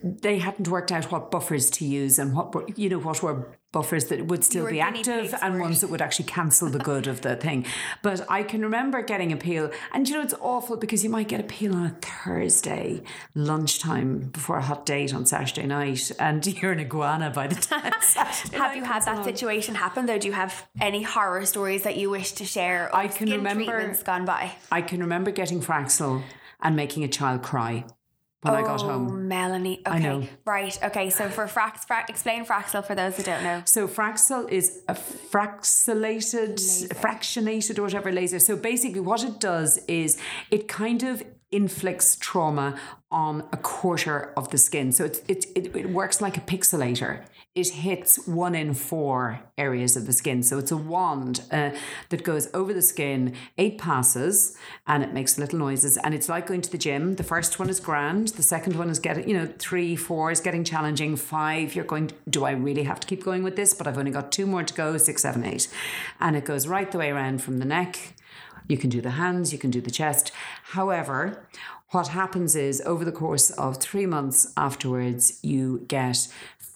[0.02, 3.58] they hadn't worked out what buffers to use and what were, you know what were
[3.70, 7.20] buffers that would still be active and ones that would actually cancel the good of
[7.20, 7.66] the thing.
[8.02, 11.28] But I can remember getting a peel, and you know it's awful because you might
[11.28, 13.02] get a peel on a Thursday
[13.34, 17.92] lunchtime before a hot date on Saturday night, and you're an iguana by the time.
[18.52, 19.24] Have you had that along.
[19.24, 20.18] situation happen though?
[20.18, 22.94] Do you have any horror stories that you wish to share?
[22.94, 24.52] I can remember- gone by.
[24.72, 26.22] I can remember getting Fraxel
[26.60, 27.84] and making a child cry
[28.42, 29.28] when I got Oh, home.
[29.28, 29.82] Melanie.
[29.86, 29.98] Okay.
[29.98, 30.22] know.
[30.44, 30.78] Right.
[30.82, 31.10] Okay.
[31.10, 33.62] So for Frax, Frax, explain Fraxel for those who don't know.
[33.64, 36.56] So Fraxel is a fraxilated,
[37.00, 38.38] fractionated or whatever laser.
[38.38, 40.18] So basically what it does is
[40.50, 42.78] it kind of inflicts trauma
[43.10, 44.92] on a quarter of the skin.
[44.92, 47.24] So it's, it, it, it works like a pixelator.
[47.58, 50.44] It hits one in four areas of the skin.
[50.44, 51.70] So it's a wand uh,
[52.10, 55.96] that goes over the skin, eight passes, and it makes little noises.
[55.96, 57.16] And it's like going to the gym.
[57.16, 58.28] The first one is grand.
[58.28, 61.16] The second one is getting, you know, three, four is getting challenging.
[61.16, 63.74] Five, you're going, do I really have to keep going with this?
[63.74, 65.66] But I've only got two more to go, six, seven, eight.
[66.20, 68.14] And it goes right the way around from the neck.
[68.68, 70.30] You can do the hands, you can do the chest.
[70.62, 71.44] However,
[71.90, 76.28] what happens is over the course of three months afterwards, you get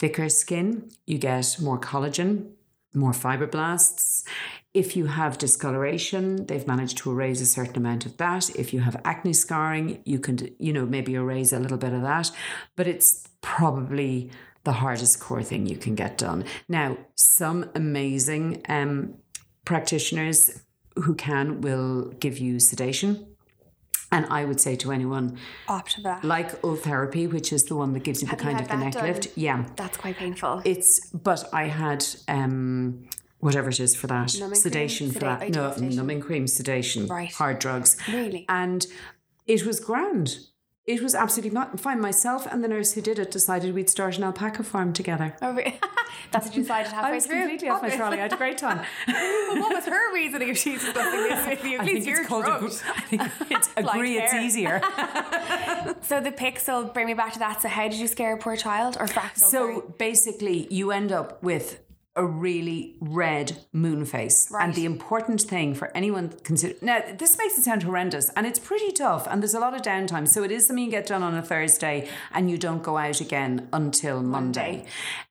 [0.03, 2.51] thicker skin, you get more collagen,
[2.93, 4.25] more fibroblasts.
[4.75, 8.51] If you have discoloration, they've managed to erase a certain amount of that.
[8.57, 12.03] If you have acne scarring, you can, you know, maybe erase a little bit of
[12.03, 12.33] that.
[12.75, 14.33] But it's probably
[14.65, 16.47] the hardest core thing you can get done.
[16.69, 19.15] Now, some amazing um,
[19.65, 20.65] practitioners
[20.97, 23.32] who can will give you sedation
[24.13, 26.23] And I would say to anyone, Opt for that.
[26.23, 28.79] like Ultherapy, which is the one that gives you the Have you kind had of
[28.79, 29.07] the neck done?
[29.07, 29.29] lift.
[29.37, 29.65] Yeah.
[29.77, 30.63] That's quite painful.
[30.65, 33.09] It's but I had um
[33.41, 34.35] whatever it is for that.
[34.39, 35.15] Numbing sedation cream?
[35.15, 35.49] for that.
[35.51, 35.97] No, oh, sedation.
[35.97, 37.33] numbing cream, sedation, Right.
[37.33, 37.97] hard drugs.
[38.07, 38.45] Really?
[38.49, 38.87] And
[39.47, 40.37] it was grand.
[40.85, 42.01] It was absolutely fine.
[42.01, 45.37] Myself and the nurse who did it decided we'd start an alpaca farm together.
[45.41, 45.79] Oh, re-
[46.33, 47.39] That's what you decided halfway I was through.
[47.41, 48.19] completely off my trolley.
[48.19, 48.81] I had a great time.
[49.07, 51.79] Well, what was her reasoning if she's discussing this with you?
[51.79, 52.83] At I least think you're it's called drugged.
[52.97, 54.81] I think it's agree it's easier.
[56.03, 57.63] So the pixel, bring me back to that.
[57.63, 59.39] So how did you scare a poor child or fractal?
[59.39, 59.81] So sorry.
[59.99, 61.79] basically, you end up with
[62.15, 64.51] a really red moon face.
[64.51, 64.65] Right.
[64.65, 68.59] And the important thing for anyone consider now this makes it sound horrendous and it's
[68.59, 70.29] pretty tough and there's a lot of downtime.
[70.29, 73.21] So it is something you get done on a Thursday and you don't go out
[73.21, 74.85] again until Monday.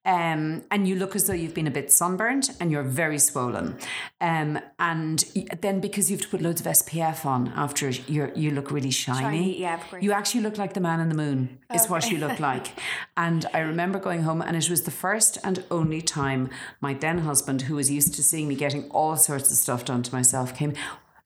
[0.04, 3.78] Um, and you look as though you've been a bit sunburnt and you're very swollen.
[4.20, 5.24] Um, and
[5.62, 8.90] then because you have to put loads of SPF on after you're, you look really
[8.90, 9.22] shiny.
[9.22, 10.04] Shiny, yeah, of course.
[10.04, 12.68] You actually look like the man in the moon, is what you look like.
[13.18, 17.20] and I remember going home, and it was the first and only time my then
[17.20, 20.56] husband, who was used to seeing me getting all sorts of stuff done to myself,
[20.56, 20.74] came,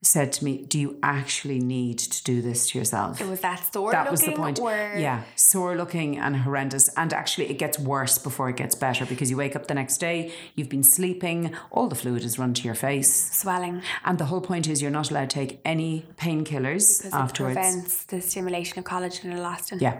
[0.06, 3.20] said to me, Do you actually need to do this to yourself?
[3.20, 5.00] It was that sore that was the looking point.
[5.00, 6.90] Yeah, sore looking and horrendous.
[6.96, 9.98] And actually, it gets worse before it gets better because you wake up the next
[9.98, 13.32] day, you've been sleeping, all the fluid has run to your face.
[13.32, 17.58] swelling And the whole point is you're not allowed to take any painkillers because afterwards.
[17.58, 19.82] it prevents the stimulation of collagen and elastin.
[19.82, 20.00] yeah.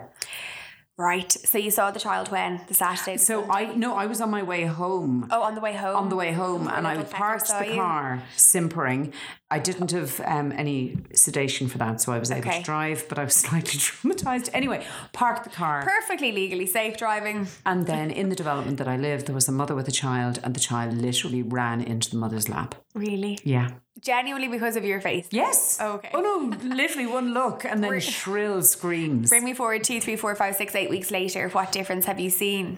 [0.98, 1.30] Right.
[1.30, 3.18] So you saw the child when the Saturday.
[3.18, 3.72] the So Sunday?
[3.72, 5.28] I no, I was on my way home.
[5.30, 5.96] Oh, on the way home.
[5.98, 7.74] On the way home, and I parked the you?
[7.76, 9.12] car, simpering.
[9.52, 12.60] I didn't have um, any sedation for that, so I was able Okay.
[12.60, 14.50] to drive, but I was slightly traumatized.
[14.54, 17.48] Anyway, parked the car, Perfectly legally safe driving.
[17.66, 20.40] and then in the development that I lived, there was a mother with a child,
[20.44, 22.74] and the child literally ran into the mother's lap.
[22.94, 23.38] Really?
[23.44, 23.72] Yeah.
[24.02, 25.28] Genuinely because of your face.
[25.32, 25.80] Yes.
[25.80, 26.12] Okay.
[26.14, 26.58] Oh no!
[26.68, 29.30] Literally one look, and then shrill screams.
[29.30, 31.48] Bring me forward two, three, four, five, six, eight weeks later.
[31.50, 32.78] What difference have you seen?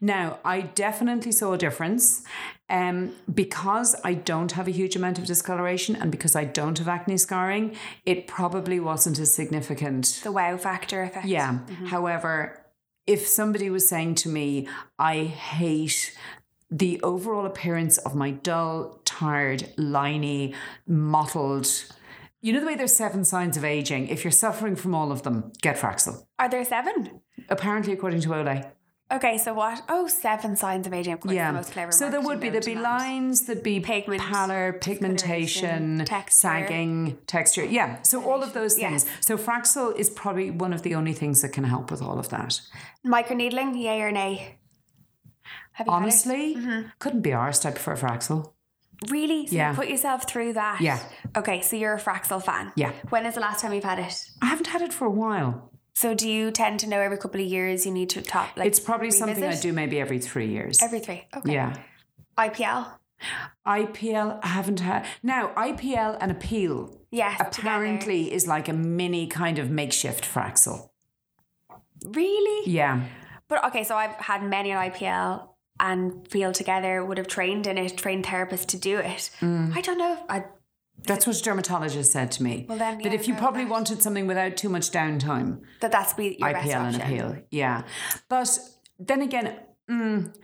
[0.00, 2.22] Now, I definitely saw a difference.
[2.70, 6.86] Um, because I don't have a huge amount of discoloration and because I don't have
[6.86, 10.20] acne scarring, it probably wasn't as significant.
[10.22, 11.24] The wow factor effect.
[11.24, 11.60] Yeah.
[11.86, 12.62] However,
[13.06, 16.14] if somebody was saying to me, I hate
[16.70, 20.54] the overall appearance of my dull, tired, liney,
[20.86, 21.66] mottled,
[22.40, 24.08] you know the way there's seven signs of aging?
[24.08, 26.24] If you're suffering from all of them, get Fraxel.
[26.38, 27.20] Are there seven?
[27.48, 28.70] Apparently, according to Olay.
[29.10, 29.80] Okay, so what?
[29.88, 31.14] Oh, seven signs of aging.
[31.14, 31.50] Of course, the Yeah.
[31.50, 31.90] most clever.
[31.92, 32.98] So there would be there'd be known to man.
[33.00, 36.30] lines, there'd be Pigment, pallor, pigmentation, texture.
[36.30, 37.64] sagging, texture.
[37.64, 38.02] Yeah.
[38.02, 39.06] So all of those things.
[39.06, 39.26] Yes.
[39.26, 42.28] So Fraxel is probably one of the only things that can help with all of
[42.28, 42.60] that.
[43.06, 44.57] Microneedling, yay or nay?
[45.86, 46.88] Honestly, Mm-hmm.
[46.98, 47.64] couldn't be arsed.
[47.66, 48.52] I prefer Fraxel.
[49.08, 49.46] Really?
[49.46, 49.70] So Yeah.
[49.70, 50.80] you put yourself through that?
[50.80, 50.98] Yeah.
[51.36, 52.72] Okay, so you're a Fraxel fan.
[52.74, 52.92] Yeah.
[53.10, 54.24] When is the last time you've had it?
[54.42, 55.70] I haven't had it for a while.
[55.94, 58.66] So do you tend to know every couple of years you need to top like
[58.66, 60.78] It's probably something I do maybe every three years.
[60.82, 61.26] Every three.
[61.36, 61.52] Okay.
[61.52, 61.74] yeah.
[62.36, 62.86] IPL?
[63.66, 65.04] IPL, I haven't had.
[65.22, 67.40] Now, IPL and Appeal Yes.
[67.40, 70.88] apparently is like a mini kind of makeshift Fraxel.
[71.68, 72.18] together.
[72.18, 72.70] Really?
[72.70, 73.02] Yeah.
[73.48, 75.47] But okay, so I've had many an IPL
[75.80, 79.30] and feel together would have trained in it, trained therapists to do it.
[79.40, 79.76] Mm.
[79.76, 80.44] I don't know if I
[81.04, 82.66] That's what a dermatologist said to me.
[82.68, 86.14] Well, then, that if you probably that- wanted something without too much downtime, that that's
[86.14, 87.00] be your best IPL and option.
[87.02, 87.42] appeal.
[87.50, 87.82] Yeah.
[88.28, 88.58] But
[88.98, 89.54] then again,
[89.88, 90.34] mm,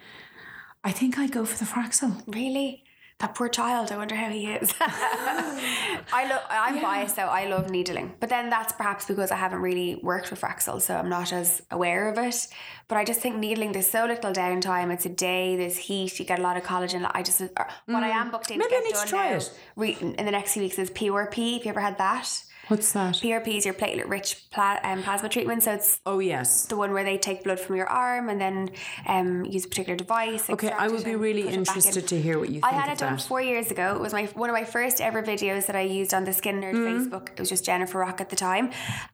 [0.84, 2.22] I think I go for the Fraxel.
[2.28, 2.83] Really?
[3.20, 3.92] That poor child.
[3.92, 4.74] I wonder how he is.
[4.80, 6.42] I love.
[6.50, 7.22] I'm biased though.
[7.22, 10.96] I love needling, but then that's perhaps because I haven't really worked with Fraxel, so
[10.96, 12.48] I'm not as aware of it.
[12.88, 13.72] But I just think needling.
[13.72, 14.92] There's so little downtime.
[14.92, 15.56] It's a day.
[15.56, 16.18] There's heat.
[16.18, 17.08] You get a lot of collagen.
[17.14, 17.46] I just uh,
[17.86, 18.58] what I am booked in.
[18.58, 19.52] Maybe to I get need to try now, it.
[19.76, 21.54] Re- in the next few weeks is PRP.
[21.54, 22.42] Have you ever had that?
[22.68, 23.14] What's that?
[23.16, 25.62] PRP is your platelet-rich pla- um, plasma treatment.
[25.62, 26.66] So it's Oh, yes.
[26.66, 28.70] the one where they take blood from your arm and then
[29.06, 30.48] um, use a particular device.
[30.48, 31.58] Okay, I would be really back in.
[31.60, 32.64] interested to hear what you think.
[32.64, 33.22] I had it done that.
[33.22, 33.94] four years ago.
[33.94, 36.60] It was my one of my first ever videos that I used on the Skin
[36.60, 36.86] Nerd Mm.
[37.08, 37.30] Facebook.
[37.32, 38.70] It was just Jennifer Rock at the time,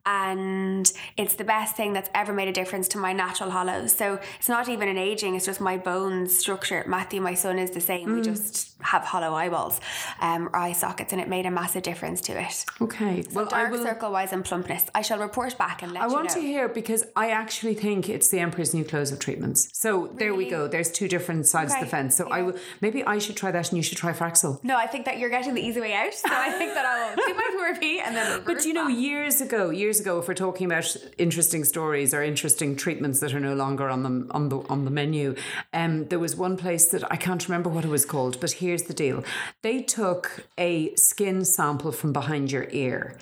[0.06, 3.92] and it's the best thing that's ever made a difference to my natural hollows.
[3.94, 6.84] So it's not even an aging; it's just my bones structure.
[6.86, 8.08] Matthew, my son, is the same.
[8.08, 8.16] Mm.
[8.16, 9.80] We just have hollow eyeballs,
[10.20, 12.64] um, or eye sockets, and it made a massive difference to it.
[12.80, 13.24] Okay.
[13.32, 13.84] well, I Dark will.
[13.84, 14.84] circle wise and plumpness.
[14.94, 18.08] I shall report back and let I you want to hear because I actually think
[18.08, 19.68] it's the Emperor's New Clothes of treatments.
[19.72, 20.68] So there we go.
[20.68, 22.16] There's two different sides of the fence.
[22.16, 24.62] So I will maybe I should try that and you should try Fraxel.
[24.64, 26.14] no, I think that you're getting the easy way out.
[26.14, 28.42] So I think that I will do my PRP and then.
[28.44, 32.22] But you know, reverse years ago, years ago, if we're talking about interesting stories or
[32.22, 35.34] interesting treatments that are no longer on the on the on the menu,
[35.72, 38.40] um, there was one place that I can't remember what it was called.
[38.40, 39.22] But here's the deal:
[39.62, 43.18] they took a skin sample from behind your ear.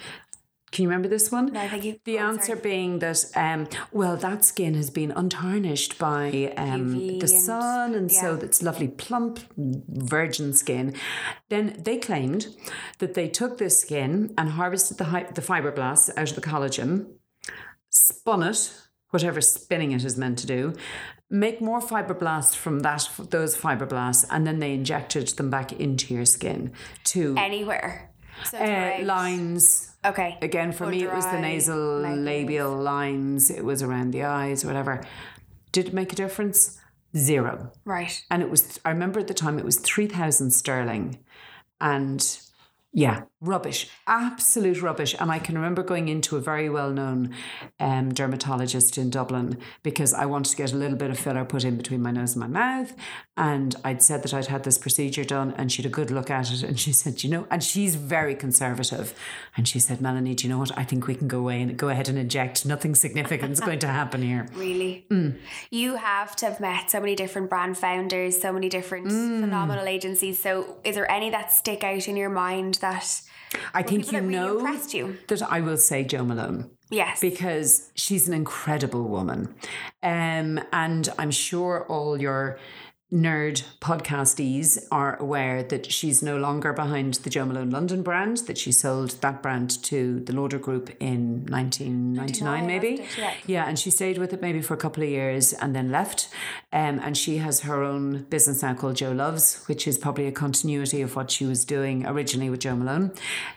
[0.70, 1.46] Can you remember this one?
[1.54, 2.60] No, I think you- The oh, answer sorry.
[2.60, 8.12] being that, um, well, that skin has been untarnished by um, the and- sun, and
[8.12, 10.94] so it's lovely, plump, virgin skin.
[11.48, 12.48] Then they claimed
[12.98, 16.92] that they took this skin and harvested the, the fibroblasts out of the collagen,
[17.88, 18.70] spun it,
[19.08, 20.74] whatever spinning it is meant to do,
[21.30, 26.24] make more fibroblasts from that those fibroblasts, and then they injected them back into your
[26.24, 26.72] skin
[27.04, 28.10] to Anywhere.
[28.44, 29.96] So uh, lines.
[30.04, 30.38] Okay.
[30.40, 33.50] Again, for me, it was the nasal labial lines.
[33.50, 35.04] It was around the eyes, whatever.
[35.72, 36.78] Did it make a difference?
[37.16, 37.72] Zero.
[37.84, 38.22] Right.
[38.30, 41.18] And it was, I remember at the time, it was 3,000 sterling.
[41.80, 42.38] And
[42.92, 45.14] yeah, rubbish, absolute rubbish.
[45.18, 47.34] And I can remember going into a very well known
[47.78, 51.64] um, dermatologist in Dublin because I wanted to get a little bit of filler put
[51.64, 52.92] in between my nose and my mouth.
[53.36, 56.50] And I'd said that I'd had this procedure done, and she'd a good look at
[56.50, 56.62] it.
[56.64, 59.14] And she said, You know, and she's very conservative.
[59.56, 60.76] And she said, Melanie, do you know what?
[60.76, 62.66] I think we can go away and go ahead and inject.
[62.66, 64.46] Nothing significant is going to happen here.
[64.58, 65.06] Really?
[65.10, 65.38] Mm.
[65.70, 69.40] You have to have met so many different brand founders, so many different Mm.
[69.40, 70.42] phenomenal agencies.
[70.42, 73.22] So, is there any that stick out in your mind that
[73.74, 75.18] I think you that really know impressed you?
[75.28, 76.70] that I will say Jo Malone.
[76.90, 77.20] Yes.
[77.20, 79.54] because she's an incredible woman.
[80.02, 82.58] Um, and I'm sure all your
[83.12, 88.58] nerd podcastees are aware that she's no longer behind the Jo Malone London brand, that
[88.58, 93.06] she sold that brand to the Lauder Group in 1999, maybe.
[93.18, 93.34] Yeah.
[93.46, 96.28] Yeah, and she stayed with it maybe for a couple of years and then left.
[96.70, 100.32] Um, and she has her own business now called Jo Loves, which is probably a
[100.32, 103.12] continuity of what she was doing originally with Jo Malone.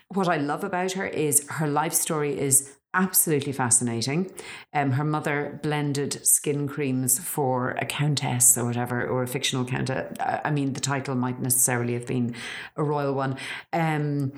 [0.08, 4.32] What I love about her is her life story is absolutely fascinating.
[4.73, 10.15] Um, her mother blended skin creams for a countess or whatever, or a fictional countess.
[10.19, 12.36] I mean, the title might necessarily have been
[12.75, 13.38] a royal one.
[13.73, 14.34] Um,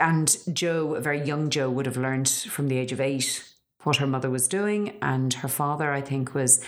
[0.00, 3.44] and Jo, a very young Jo, would have learned from the age of eight
[3.82, 4.96] what her mother was doing.
[5.02, 6.64] And her father, I think, was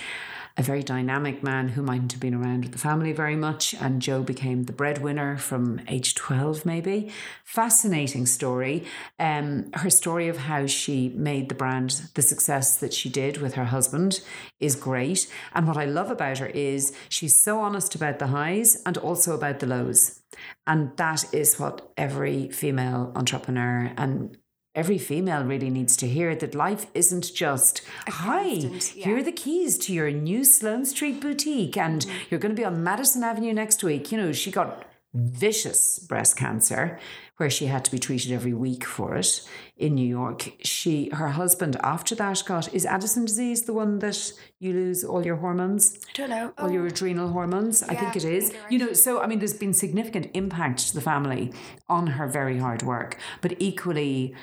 [0.57, 3.75] a very dynamic man who mightn't have been around with the family very much.
[3.75, 7.11] And Jo became the breadwinner from age 12, maybe.
[7.43, 8.83] Fascinating story.
[9.19, 13.53] Um, her story of how she made the brand the success that she did with
[13.53, 14.21] her husband
[14.59, 15.31] is great.
[15.53, 19.35] And what I love about her is she's so honest about the highs and also
[19.35, 20.21] about the lows.
[20.65, 24.37] And that is what every female entrepreneur and
[24.77, 28.79] every female really needs to hear that life isn't just hi yeah.
[28.79, 32.17] here are the keys to your new sloane street boutique and mm-hmm.
[32.29, 36.37] you're going to be on madison avenue next week you know she got vicious breast
[36.37, 36.99] cancer
[37.37, 39.41] where she had to be treated every week for it
[39.77, 44.31] in new york she her husband after that got is addison disease the one that
[44.59, 46.53] you lose all your hormones I don't know.
[46.57, 46.87] all your oh.
[46.87, 47.83] adrenal hormones.
[47.83, 50.79] I think Yeah, it I think You know, so I mean, there's been significant impact
[50.87, 51.53] to the family
[51.87, 54.35] on her very hard work, but equally.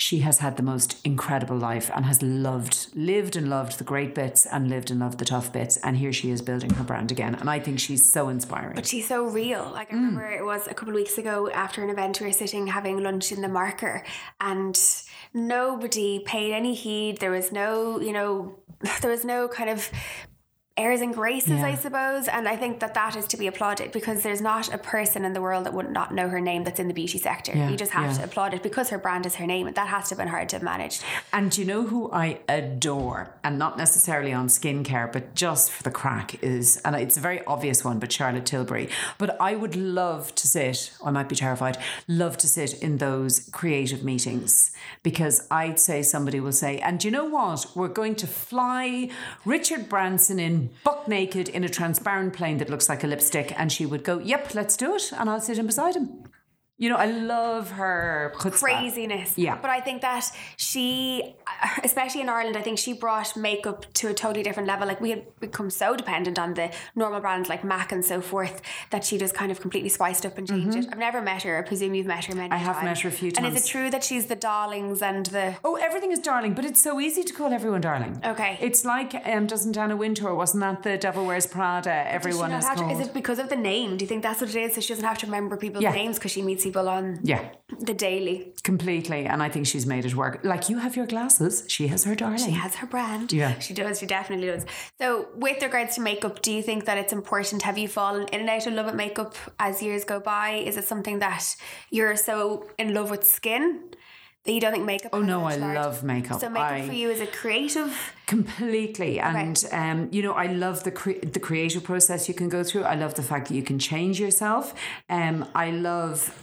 [0.00, 4.14] She has had the most incredible life and has loved, lived and loved the great
[4.14, 5.76] bits and lived and loved the tough bits.
[5.78, 7.34] And here she is building her brand again.
[7.34, 8.76] And I think she's so inspiring.
[8.76, 9.68] But she's so real.
[9.74, 10.04] Like I Mm.
[10.04, 13.02] remember it was a couple of weeks ago after an event we were sitting having
[13.02, 14.04] lunch in the marker
[14.40, 14.78] and
[15.34, 17.18] nobody paid any heed.
[17.18, 18.56] There was no, you know,
[19.02, 19.90] there was no kind of
[20.78, 22.28] airs and graces, I suppose.
[22.28, 25.34] And I think that that is to be applauded because there's not a person in
[25.34, 27.52] the world that would not know her name that's in the beauty sector.
[27.54, 28.18] Yeah, you just have yeah.
[28.18, 29.66] to applaud it because her brand is her name.
[29.66, 30.78] And that has to have been hard to manage.
[30.78, 31.04] managed.
[31.32, 35.90] And you know who I adore, and not necessarily on skincare, but just for the
[35.90, 38.88] crack is, and it's a very obvious one, but Charlotte Tilbury.
[39.18, 43.48] But I would love to sit, I might be terrified, love to sit in those
[43.52, 47.66] creative meetings because I'd say somebody will say, and you know what?
[47.74, 49.10] We're going to fly
[49.44, 53.52] Richard Branson in buck naked in a transparent plane that looks like a lipstick.
[53.58, 55.12] And she would go, Yep, let's do it.
[55.12, 56.27] And I'll sit in beside him.
[56.80, 58.52] You know, I love her chutzpah.
[58.60, 59.36] craziness.
[59.36, 59.58] Yeah.
[59.60, 60.24] But I think that
[60.56, 61.34] she,
[61.82, 64.86] especially in Ireland, I think she brought makeup to a totally different level.
[64.86, 68.62] Like we had become so dependent on the normal brands like MAC and so forth
[68.90, 70.86] that she just kind of completely spiced up and changed it.
[70.92, 71.58] I've never met her.
[71.58, 72.54] I presume you've met her many Mm-hmm.
[72.54, 72.84] I have times.
[72.84, 73.46] met her a few times.
[73.48, 75.56] And is it true that she's the darlings and the.
[75.64, 78.20] Oh, everything is darling, but it's so easy to call everyone darling.
[78.24, 78.56] Okay.
[78.60, 81.90] It's like, um, doesn't Anna Wintour, wasn't that the Devil Wears Prada?
[82.10, 83.96] Everyone is to- is it because of the name?
[83.96, 84.74] Do you think that's what it is?
[84.76, 85.92] So she doesn't have to remember people's Yeah.
[85.92, 87.42] names because she meets people on yeah,
[87.80, 88.52] the daily.
[88.62, 89.26] completely.
[89.26, 90.40] And I think she's made it work.
[90.44, 92.38] Like you have your glasses, she has her darling.
[92.38, 93.32] She has her brand.
[93.32, 93.58] Yeah.
[93.58, 93.98] She does.
[94.00, 94.64] She definitely does.
[95.00, 97.62] So, with regards to makeup, do you think that it's important?
[97.62, 100.50] Have you fallen in and out of love with makeup as years go by?
[100.68, 101.44] Is it something that
[101.90, 103.66] you're so in love with skin
[104.44, 105.10] That you don't think makeup?
[105.12, 106.40] Oh no, I love makeup.
[106.40, 108.12] So makeup I, for you is a creative.
[108.26, 112.62] completely and um, you know i love the cre- the creative process you can go
[112.62, 114.74] through i love the fact that you can change yourself
[115.08, 116.34] um, i love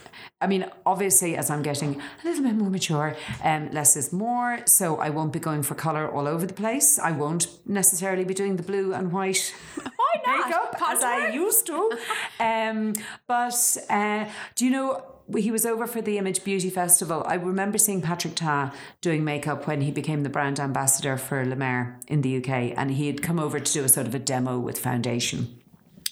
[0.41, 4.59] I mean, obviously, as I'm getting a little bit more mature, um, less is more.
[4.65, 6.99] So I won't be going for color all over the place.
[6.99, 10.47] I won't necessarily be doing the blue and white Why not?
[10.47, 11.97] makeup as I used to.
[12.39, 12.93] Um,
[13.27, 15.03] but uh, do you know?
[15.33, 17.23] He was over for the Image Beauty Festival.
[17.25, 21.55] I remember seeing Patrick Ta doing makeup when he became the brand ambassador for La
[21.55, 24.19] Mer in the UK, and he had come over to do a sort of a
[24.19, 25.59] demo with foundation.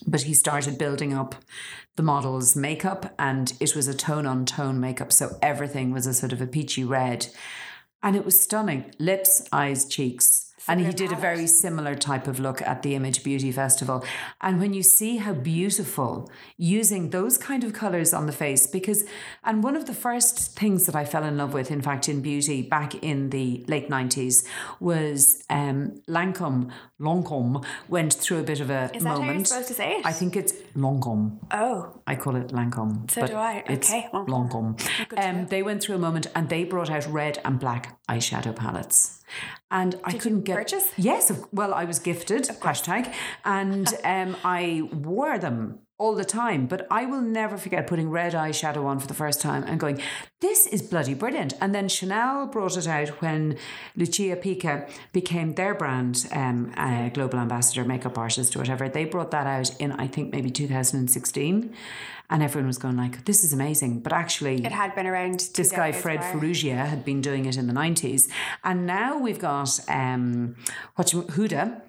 [0.08, 1.36] But he started building up
[1.96, 6.14] the model's makeup, and it was a tone on tone makeup, so everything was a
[6.14, 7.28] sort of a peachy red,
[8.02, 8.92] and it was stunning.
[8.98, 10.43] Lips, eyes, cheeks.
[10.68, 14.04] And he did a very similar type of look at the Image Beauty Festival.
[14.42, 19.04] And when you see how beautiful using those kind of colours on the face, because,
[19.44, 22.22] and one of the first things that I fell in love with, in fact, in
[22.22, 24.46] beauty back in the late 90s
[24.80, 29.38] was um, Lancome, Lancome went through a bit of a Is that how moment.
[29.40, 30.06] you're supposed to say it?
[30.06, 31.40] I think it's Lancome.
[31.52, 33.12] Oh, I call it Lancome.
[33.12, 33.64] So but do I.
[33.68, 34.78] It's Okay, Lancome.
[35.10, 35.40] good to know.
[35.42, 39.20] Um, they went through a moment and they brought out red and black eyeshadow palettes.
[39.74, 40.88] And I couldn't get purchase?
[40.98, 43.12] Yes, well, I was gifted hashtag,
[43.44, 46.68] and um, I wore them all the time.
[46.68, 50.00] But I will never forget putting red eyeshadow on for the first time and going,
[50.42, 53.58] "This is bloody brilliant." And then Chanel brought it out when
[53.96, 58.88] Lucia Pica became their brand um, uh, global ambassador, makeup artist, or whatever.
[58.88, 61.74] They brought that out in I think maybe 2016,
[62.34, 65.40] and everyone was going like, "This is amazing," but actually, it had been around.
[65.56, 66.34] this guy Fred prior.
[66.34, 68.28] Farrugia had been doing it in the nineties,
[68.64, 70.56] and now we've got um,
[70.96, 71.82] what Huda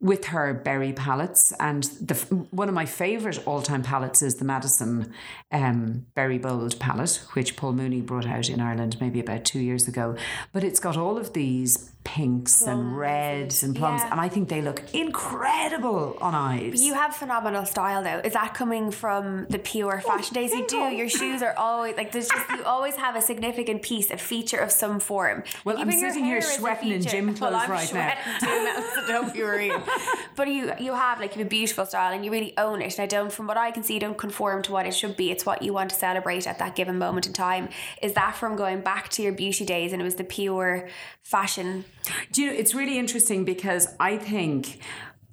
[0.00, 2.14] with her berry palettes, and the
[2.52, 5.12] one of my favorite all time palettes is the Madison
[5.50, 9.88] um, Berry Bold palette, which Paul Mooney brought out in Ireland maybe about two years
[9.88, 10.16] ago.
[10.52, 14.12] But it's got all of these pinks and reds and plums, yeah.
[14.12, 16.82] and I think they look incredible on eyes.
[16.82, 18.20] You have phenomenal style though.
[18.24, 20.78] Is that coming from the pure oh, fashion days you do?
[20.78, 24.56] Your shoes are always like there's just you always have a significant piece, a feature
[24.58, 25.44] of some form.
[25.64, 27.94] Well, I'm your sitting here hair is a sweating in gym well, clothes I'm right
[27.94, 28.14] now.
[28.14, 29.72] sweating too now, so don't be worried.
[30.36, 32.96] But you you have like you have a beautiful style and you really own it.
[32.96, 35.16] And I don't, from what I can see, you don't conform to what it should
[35.16, 35.30] be.
[35.32, 37.68] It's what you want to celebrate at that given moment in time.
[38.00, 40.88] Is that from going back to your beauty days and it was the pure
[41.22, 41.84] fashion?
[42.32, 44.80] Do you know, it's really interesting because I think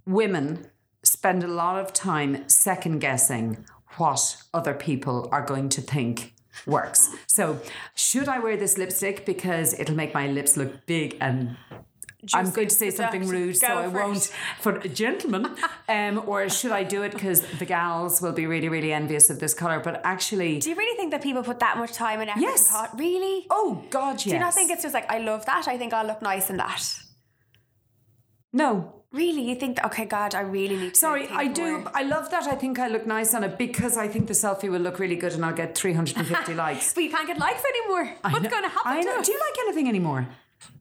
[0.06, 0.68] women
[1.04, 3.66] spend a lot of time second guessing
[3.98, 6.34] what other people are going to think
[6.66, 7.10] works.
[7.28, 7.60] So,
[7.96, 11.58] should I wear this lipstick because it'll make my lips look big and
[12.34, 15.48] I'm going to say something rude, so I won't for a gentleman.
[15.88, 19.40] Um, or should I do it because the gals will be really, really envious of
[19.40, 19.80] this color?
[19.80, 22.60] But actually, Do you really think that people put that much time and effort Yes.
[22.60, 22.98] and thought?
[23.00, 23.46] Really?
[23.52, 24.24] oh God, yes.
[24.24, 25.68] Do you not think it's just like I love that?
[25.68, 26.82] I think I'll look nice in that.
[28.54, 28.92] no?
[29.12, 29.78] Really, you think?
[29.78, 30.94] that, Okay, God, I really need.
[30.96, 31.80] to Sorry, I do.
[31.80, 31.92] more.
[31.96, 32.48] I love that.
[32.48, 35.16] I think I look nice on it because I think the selfie will look really
[35.16, 36.94] good and I'll get 350 likes.
[36.94, 38.12] But you can't get likes anymore.
[38.26, 38.92] I What's know- going to happen?
[38.92, 39.22] I know.
[39.24, 40.28] Do you like anything anymore?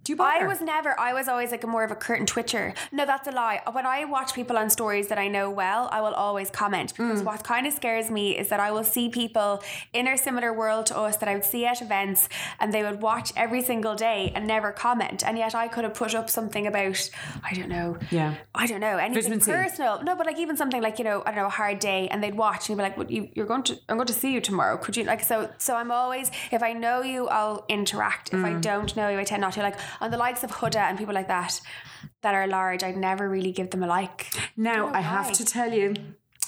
[0.04, 0.44] Do you bother?
[0.44, 0.98] I was never.
[1.00, 2.74] I was always like a more of a curtain twitcher.
[2.92, 3.60] No, that's a lie.
[3.72, 7.22] When I watch people on stories that I know well, I will always comment because
[7.22, 7.24] Mm.
[7.24, 10.86] what kind of scares me is that I will see people in a similar world
[10.86, 12.28] to us that I would see at events
[12.60, 15.94] and they would watch every single day and never comment, and yet I could have
[15.94, 17.10] put up something about
[17.42, 17.96] I don't know.
[18.10, 18.34] Yeah.
[18.54, 20.02] I don't know anything personal.
[20.02, 22.22] No, but like even something like you know I don't know a hard day, and
[22.22, 24.40] they'd watch and be like, well, you, "You're going to I'm going to see you
[24.42, 24.76] tomorrow.
[24.76, 28.28] Could you like so?" So I'm always if I know you, I'll interact.
[28.34, 28.44] If Mm.
[28.44, 29.62] I don't know you, I tend not to.
[29.62, 31.60] Like on the likes of Huda and people like that
[32.22, 34.26] that are large, I'd never really give them a like.
[34.56, 35.94] Now, I have to tell you,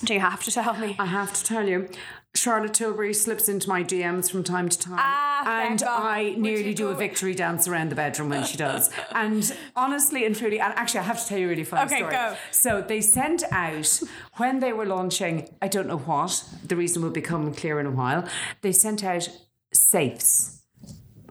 [0.04, 0.94] Do you have to tell me?
[0.98, 1.88] I have to tell you,
[2.34, 4.98] Charlotte Tilbury slips into my DMs from time to time.
[4.98, 5.82] Ah, and.
[5.82, 8.90] I Would nearly do a victory dance around the bedroom when she does.
[9.12, 11.96] and honestly and truly, and actually, I have to tell you a really funny Okay,
[11.98, 12.12] story.
[12.12, 12.36] go.
[12.50, 14.00] So they sent out,
[14.36, 17.90] when they were launching, I don't know what, the reason will become clear in a
[17.90, 18.28] while,
[18.60, 19.30] they sent out
[19.72, 20.62] safes.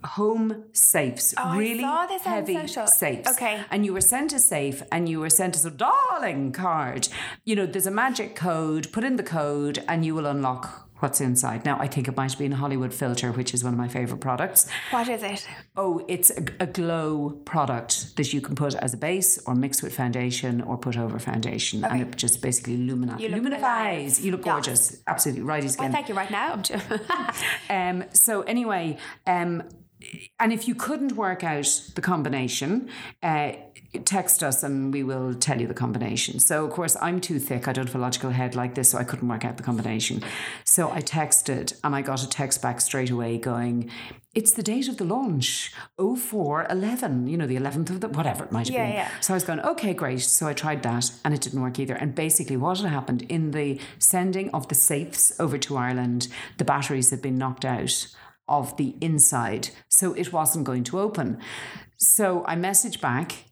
[0.05, 3.27] Home safes, Oh, really saw this on heavy safes.
[3.31, 3.61] Okay.
[3.71, 7.07] And you were sent a safe and you were sent a darling card.
[7.43, 11.19] You know, there's a magic code, put in the code and you will unlock what's
[11.19, 11.65] inside.
[11.65, 13.87] Now, I think it might have been a Hollywood filter, which is one of my
[13.89, 14.67] favourite products.
[14.91, 15.45] What is it?
[15.75, 19.81] Oh, it's a, a glow product that you can put as a base or mix
[19.83, 21.83] with foundation or put over foundation.
[21.83, 24.23] And it just basically lumina- You look luminifies.
[24.23, 24.97] You look gorgeous.
[25.05, 25.43] Absolutely.
[25.43, 25.91] Righty skin.
[25.91, 26.61] thank you right now.
[27.69, 28.97] Um, so anyway,
[29.27, 29.63] um,
[30.39, 32.89] and if you couldn't work out the combination,
[33.23, 33.53] uh,
[34.03, 36.39] text us and we will tell you the combination.
[36.39, 37.67] So, of course, I'm too thick.
[37.67, 40.21] I don't have a logical head like this, so I couldn't work out the combination.
[40.65, 43.89] So I texted and I got a text back straight away going,
[44.33, 48.51] it's the date of the launch, 0411, you know, the 11th of the, whatever it
[48.51, 48.95] might have Yeah, been.
[48.95, 49.09] yeah.
[49.21, 50.21] So I was going, okay, great.
[50.21, 51.95] So I tried that and it didn't work either.
[51.95, 56.27] And basically, what had happened in the sending of the safes over to Ireland,
[56.57, 58.07] the batteries had been knocked out
[58.47, 59.69] of the inside.
[59.89, 61.39] So it wasn't going to open.
[61.97, 63.45] So I messaged back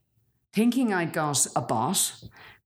[0.54, 2.14] thinking I'd got a bot,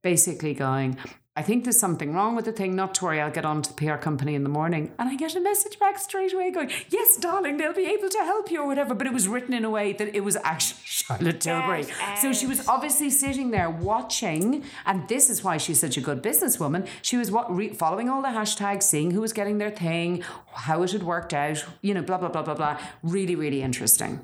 [0.02, 0.98] basically going,
[1.38, 2.76] I think there's something wrong with the thing.
[2.76, 4.92] Not to worry, I'll get on to the PR company in the morning.
[4.98, 8.18] And I get a message back straight away going, Yes, darling, they'll be able to
[8.20, 8.96] help you or whatever.
[8.96, 11.84] But it was written in a way that it was actually Charlotte Tilbury.
[11.84, 16.02] Get So she was obviously sitting there watching, and this is why she's such a
[16.02, 16.88] good businesswoman.
[17.04, 20.24] She was what, re- following all the hashtags, seeing who was getting their thing,
[20.54, 22.80] how it had worked out, you know, blah, blah, blah, blah, blah.
[23.04, 24.22] Really, really interesting.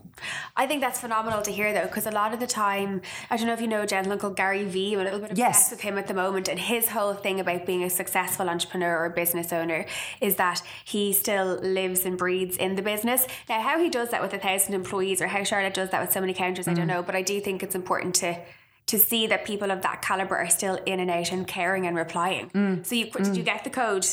[0.57, 3.45] I think that's phenomenal to hear though, because a lot of the time, I don't
[3.45, 4.93] know if you know a gentleman called Gary Vee.
[4.93, 5.71] I'm a little bit obsessed Yes.
[5.71, 9.09] with him at the moment, and his whole thing about being a successful entrepreneur or
[9.09, 9.85] business owner
[10.21, 13.27] is that he still lives and breathes in the business.
[13.49, 16.13] Now, how he does that with a thousand employees, or how Charlotte does that with
[16.13, 16.89] so many counters, I don't mm.
[16.89, 18.39] know, but I do think it's important to.
[18.87, 21.95] To see that people of that caliber are still in and out and caring and
[21.95, 22.49] replying.
[22.49, 22.85] Mm.
[22.85, 23.45] So you did you mm.
[23.45, 24.05] get the code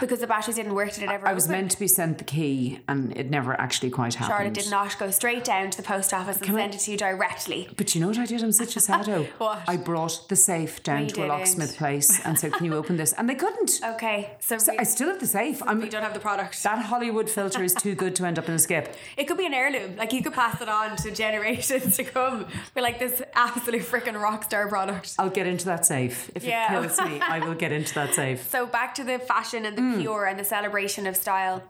[0.00, 0.92] because the batteries didn't work?
[0.92, 1.26] Did it ever?
[1.26, 1.52] I was open?
[1.58, 4.36] meant to be sent the key, and it never actually quite happened.
[4.36, 6.96] Charlotte did not go straight down to the post office and send it to you
[6.96, 7.68] directly.
[7.76, 8.42] But you know what I did?
[8.42, 9.26] I'm such a sado.
[9.38, 9.62] What?
[9.68, 11.28] I brought the safe down you to a didn't.
[11.28, 13.80] locksmith place and said, "Can you open this?" And they couldn't.
[13.84, 15.62] Okay, so, I still have the safe.
[15.62, 16.62] I'm, we don't have the product.
[16.62, 18.94] that Hollywood filter is too good to end up in a skip.
[19.16, 19.96] It could be an heirloom.
[19.96, 22.46] Like you could pass it on to generations to come.
[22.74, 25.14] We're like this absolute freaking rock star product.
[25.18, 26.30] I'll get into that safe.
[26.34, 26.66] If Yeah.
[26.78, 28.48] it kills me, I will get into that safe.
[28.50, 31.62] So back to the fashion and the pure and the celebration of style.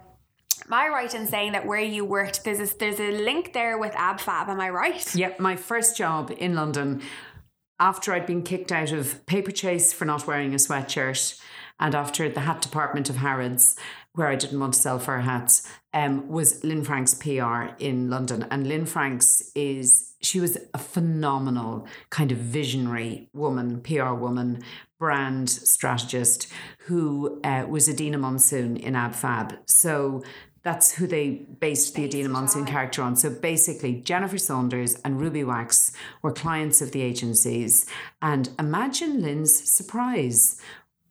[0.67, 3.77] Am I right in saying that where you worked, there's a, there's a link there
[3.77, 4.49] with AbFab?
[4.49, 5.15] Am I right?
[5.15, 7.03] Yep, my first job in London,
[7.81, 11.41] after I'd been kicked out of Paper Chase for not wearing a sweatshirt,
[11.81, 13.77] and after the hat department of Harrods,
[14.13, 18.47] where I didn't want to sell fur hats, um, was Lynne Franks PR in London.
[18.51, 24.63] And Lynne Franks is, she was a phenomenal kind of visionary woman, PR woman,
[24.99, 26.49] brand strategist,
[26.87, 29.59] who uh, was Edina Monsoon in AbFab.
[29.67, 30.23] So
[30.63, 33.17] that's who they based the Edina Monsoon character on.
[33.17, 37.87] So basically, Jennifer Saunders and Ruby Wax were clients of the agencies.
[38.23, 40.61] And imagine Lynne's surprise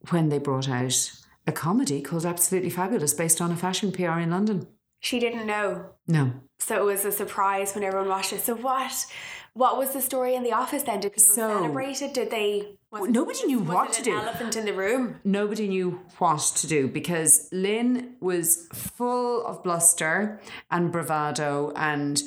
[0.10, 1.12] when they brought out
[1.46, 4.68] a comedy called Absolutely Fabulous based on a fashion PR in London.
[5.00, 5.90] She didn't know.
[6.08, 6.32] No.
[6.66, 8.42] So it was a surprise when everyone watched it.
[8.42, 9.06] So what
[9.54, 11.00] what was the story in the office then?
[11.00, 12.14] Did people So- celebrate it?
[12.14, 14.24] Did they it- Nobody knew was what it to an do.
[14.24, 15.20] elephant in the room?
[15.24, 20.40] nobody knew what to do because Lynne was full of bluster
[20.72, 22.24] and bravado and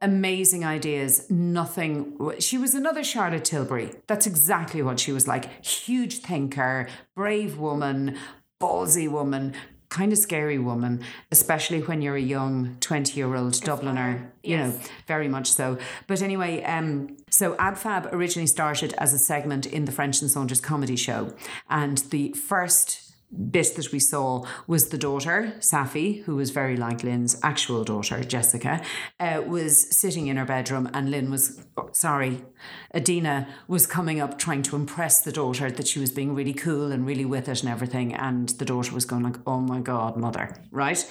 [0.00, 1.30] amazing ideas.
[1.30, 2.18] Nothing.
[2.40, 3.92] She was another Charlotte Tilbury.
[4.06, 5.64] That's exactly what she was like.
[5.64, 8.16] Huge thinker, brave woman,
[8.60, 9.54] ballsy woman.
[9.88, 14.78] Kind of scary woman, especially when you're a young 20 year old Dubliner, you know,
[15.06, 15.78] very much so.
[16.06, 20.60] But anyway, um, so AbFab originally started as a segment in the French and Saunders
[20.60, 21.34] comedy show.
[21.70, 23.13] And the first
[23.50, 28.22] bit that we saw was the daughter, Saffy, who was very like Lynne's actual daughter,
[28.22, 28.80] Jessica,
[29.20, 32.42] uh, was sitting in her bedroom and Lynne was, oh, sorry,
[32.94, 36.92] Edina was coming up trying to impress the daughter that she was being really cool
[36.92, 38.14] and really with it and everything.
[38.14, 41.04] And the daughter was going like, oh my God, mother, right?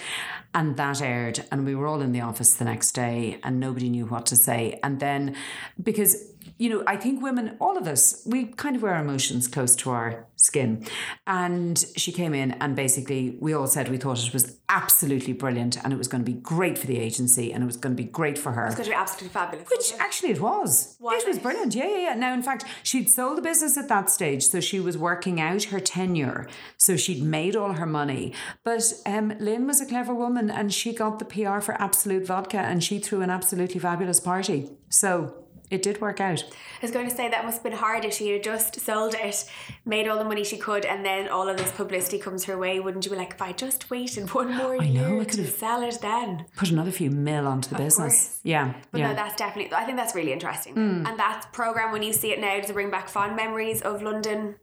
[0.53, 3.89] And that aired and we were all in the office the next day and nobody
[3.89, 4.79] knew what to say.
[4.83, 5.35] And then
[5.81, 9.75] because you know, I think women, all of us, we kind of wear emotions close
[9.77, 10.85] to our skin.
[11.25, 15.77] And she came in, and basically, we all said we thought it was absolutely brilliant
[15.83, 18.01] and it was going to be great for the agency and it was going to
[18.01, 18.65] be great for her.
[18.65, 19.69] It's going to be absolutely fabulous.
[19.69, 19.99] Which it?
[19.99, 20.97] actually it was.
[20.99, 21.75] Was it was brilliant.
[21.75, 22.13] Yeah, yeah, yeah.
[22.15, 25.65] Now, in fact, she'd sold the business at that stage, so she was working out
[25.65, 26.47] her tenure.
[26.77, 28.33] So she'd made all her money.
[28.63, 32.57] But um, Lynne was a clever woman, and she got the PR for Absolut Vodka,
[32.57, 34.71] and she threw an absolutely fabulous party.
[34.89, 35.42] So
[35.73, 36.43] it did work out.
[36.43, 39.15] I was going to say that must have been hard if she had just sold
[39.15, 39.49] it,
[39.85, 42.79] made all the money she could, and then all of this publicity comes her way.
[42.79, 45.49] Wouldn't you be like, if I just waited one more know, year I to could've-
[45.49, 46.45] sell it then?
[46.55, 48.13] Put another few mil onto the business.
[48.27, 48.39] course.
[48.43, 49.07] Yeah, But yeah.
[49.09, 49.75] no, that's definitely.
[49.75, 50.73] I think that's really interesting.
[50.73, 51.05] Hmm.
[51.07, 54.01] And that program, when you see it now, does it bring back fond memories of
[54.01, 54.55] London?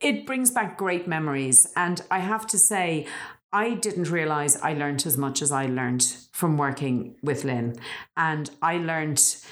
[0.00, 1.66] it brings back great memories.
[1.76, 3.06] And I have to say,
[3.52, 7.76] I didn't realize I learned as much as I learned from working with Lynne.
[8.16, 9.44] And I learnt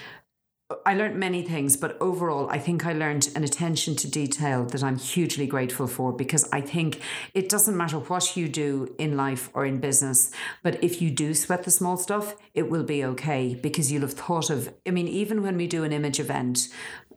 [0.86, 4.82] I learned many things, but overall, I think I learned an attention to detail that
[4.82, 7.00] I'm hugely grateful for because I think
[7.34, 10.30] it doesn't matter what you do in life or in business,
[10.62, 14.12] but if you do sweat the small stuff, it will be okay because you'll have
[14.12, 16.68] thought of, I mean, even when we do an image event,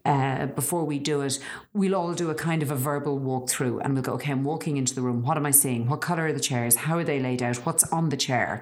[0.05, 1.37] uh, before we do it,
[1.73, 4.77] we'll all do a kind of a verbal walkthrough and we'll go, okay, I'm walking
[4.77, 5.21] into the room.
[5.23, 5.87] What am I seeing?
[5.87, 6.77] What color are the chairs?
[6.77, 7.57] How are they laid out?
[7.57, 8.61] What's on the chair?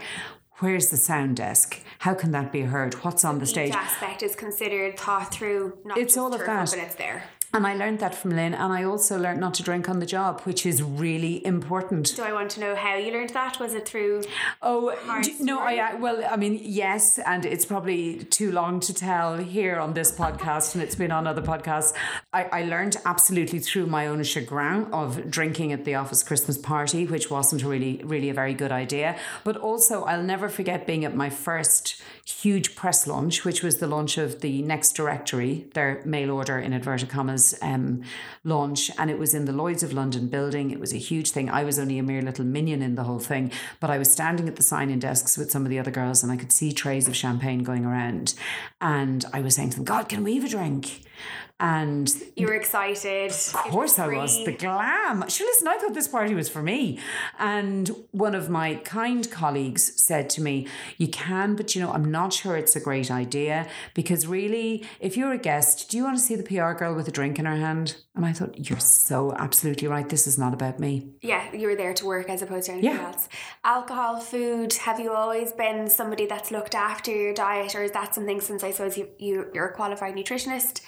[0.59, 1.81] Where's the sound desk?
[1.99, 2.93] How can that be heard?
[3.03, 3.69] What's on the stage?
[3.69, 6.69] Each aspect is considered, thought through, not It's all of that.
[6.69, 7.25] but it's there.
[7.55, 10.05] And I learned that from Lynne, and I also learned not to drink on the
[10.05, 12.13] job, which is really important.
[12.13, 13.61] Do I want to know how you learned that?
[13.61, 14.23] Was it through
[14.61, 14.93] Oh
[15.23, 15.59] d- no!
[15.59, 19.93] I uh, well, I mean, yes, and it's probably too long to tell here on
[19.93, 21.93] this podcast, and it's been on other podcasts.
[22.33, 27.05] I, I learned absolutely through my own chagrin of drinking at the office Christmas party,
[27.05, 29.17] which wasn't really, really a very good idea.
[29.45, 33.87] But also, I'll never forget being at my first huge press launch, which was the
[33.87, 38.01] launch of the Next Directory, their mail order in inverted commas um,
[38.43, 40.71] launch, and it was in the Lloyd's of London building.
[40.71, 41.49] It was a huge thing.
[41.49, 44.47] I was only a mere little minion in the whole thing, but I was standing
[44.47, 47.07] at the sign-in desks with some of the other girls, and I could see trays
[47.07, 48.33] of champagne going around,
[48.81, 51.01] and I was saying to them, "God, can we have a drink?"
[51.59, 53.31] And you were excited?
[53.31, 54.43] of course I was.
[54.43, 55.27] The glam.
[55.29, 56.99] Sure, listen, I thought this party was for me.
[57.39, 62.11] And one of my kind colleagues said to me, You can, but you know, I'm
[62.11, 66.17] not sure it's a great idea because really, if you're a guest, do you want
[66.17, 67.95] to see the PR girl with a drink in her hand?
[68.15, 70.07] And I thought, You're so absolutely right.
[70.07, 71.09] This is not about me.
[71.21, 73.07] Yeah, you were there to work as opposed to anything Yeah.
[73.07, 73.27] else.
[73.65, 74.73] Alcohol, food.
[74.73, 78.63] Have you always been somebody that's looked after your diet, or is that something since
[78.63, 80.79] I suppose you, you you're a qualified nutritionist?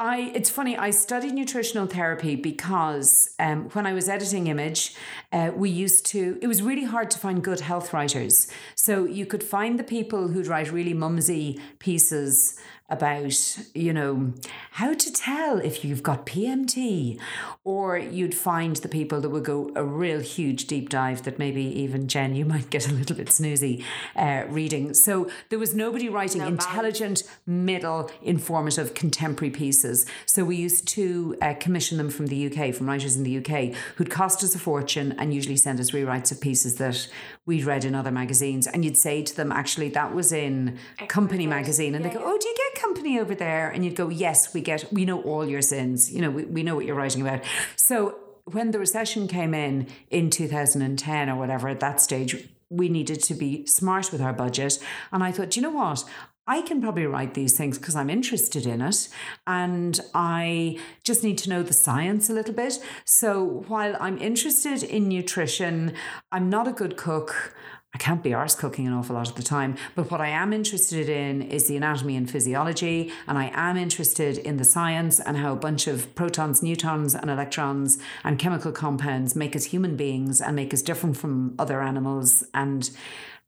[0.00, 0.76] I it's funny.
[0.76, 4.94] I studied nutritional therapy because um, when I was editing Image,
[5.32, 6.38] uh, we used to.
[6.42, 8.48] It was really hard to find good health writers.
[8.74, 12.58] So you could find the people who'd write really mumsy pieces
[12.90, 14.32] about you know
[14.72, 17.18] how to tell if you've got PMT,
[17.64, 21.62] or you'd find the people that would go a real huge deep dive that maybe
[21.62, 23.82] even Jen you might get a little bit snoozy
[24.16, 24.92] uh, reading.
[24.94, 30.06] So there was nobody writing No intelligent, middle, informative, contemporary pieces.
[30.26, 33.74] So we used to uh, commission them from the UK, from writers in the UK,
[33.96, 37.08] who'd cost us a fortune and usually send us rewrites of pieces that
[37.46, 38.66] we'd read in other magazines.
[38.66, 40.78] And you'd say to them, actually, that was in
[41.08, 41.94] Company magazine.
[41.94, 43.70] And they go, oh, do you get company over there?
[43.70, 46.12] And you'd go, yes, we get, we know all your sins.
[46.12, 47.42] You know, we, we know what you're writing about.
[47.76, 53.22] So when the recession came in in 2010 or whatever, at that stage, we needed
[53.22, 54.78] to be smart with our budget.
[55.12, 56.04] And I thought, "Do you know what?
[56.46, 59.08] I can probably write these things because I'm interested in it
[59.46, 62.78] and I just need to know the science a little bit.
[63.06, 65.94] So while I'm interested in nutrition,
[66.30, 67.54] I'm not a good cook.
[67.94, 70.52] I can't be arse cooking an awful lot of the time, but what I am
[70.52, 75.36] interested in is the anatomy and physiology, and I am interested in the science and
[75.36, 80.40] how a bunch of protons, neutrons, and electrons and chemical compounds make us human beings
[80.40, 82.90] and make us different from other animals and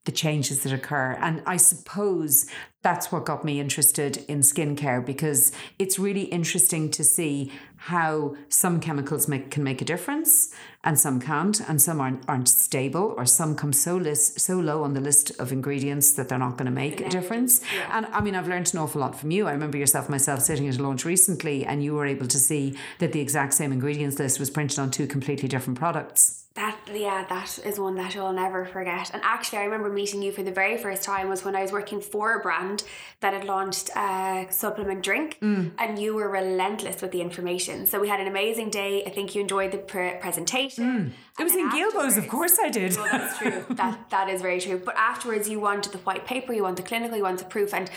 [0.04, 1.18] the changes that occur.
[1.20, 2.46] And I suppose
[2.86, 8.78] that's what got me interested in skincare because it's really interesting to see how some
[8.78, 13.26] chemicals make, can make a difference and some can't, and some aren't, aren't stable, or
[13.26, 16.66] some come so list, so low on the list of ingredients that they're not going
[16.66, 17.60] to make a difference.
[17.90, 19.48] And I mean, I've learned an awful lot from you.
[19.48, 22.78] I remember yourself, myself, sitting at a launch recently, and you were able to see
[23.00, 26.44] that the exact same ingredients list was printed on two completely different products.
[26.54, 29.10] That yeah, that is one that I'll never forget.
[29.12, 31.70] And actually, I remember meeting you for the very first time was when I was
[31.70, 32.75] working for a brand
[33.20, 35.72] that had launched a supplement drink, Mm.
[35.78, 37.86] and you were relentless with the information.
[37.86, 39.02] So we had an amazing day.
[39.06, 40.84] I think you enjoyed the pre- presentation.
[40.84, 41.12] Mm.
[41.40, 42.96] It was in Gilbo's, of course I did.
[42.96, 43.64] Well, that's true.
[43.70, 44.78] that that is very true.
[44.84, 47.72] But afterwards, you wanted the white paper, you want the clinical, you want the proof,
[47.74, 47.90] and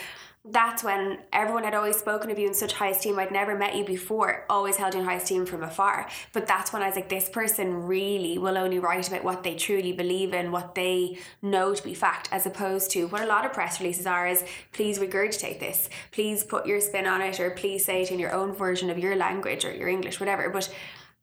[0.46, 3.18] that's when everyone had always spoken of you in such high esteem.
[3.18, 6.08] I'd never met you before, always held you in high esteem from afar.
[6.32, 9.54] But that's when I was like, this person really will only write about what they
[9.54, 13.44] truly believe in, what they know to be fact, as opposed to what a lot
[13.44, 17.50] of press releases are is please regurgitate this, please put your spin on it, or
[17.50, 20.48] please say it in your own version of your language or your English, whatever.
[20.48, 20.72] But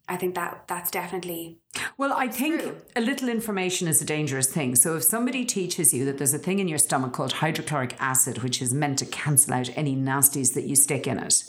[0.09, 1.59] I think that that's definitely
[1.97, 2.77] Well, I think True.
[2.95, 4.75] a little information is a dangerous thing.
[4.75, 8.41] So if somebody teaches you that there's a thing in your stomach called hydrochloric acid,
[8.43, 11.43] which is meant to cancel out any nasties that you stick in it,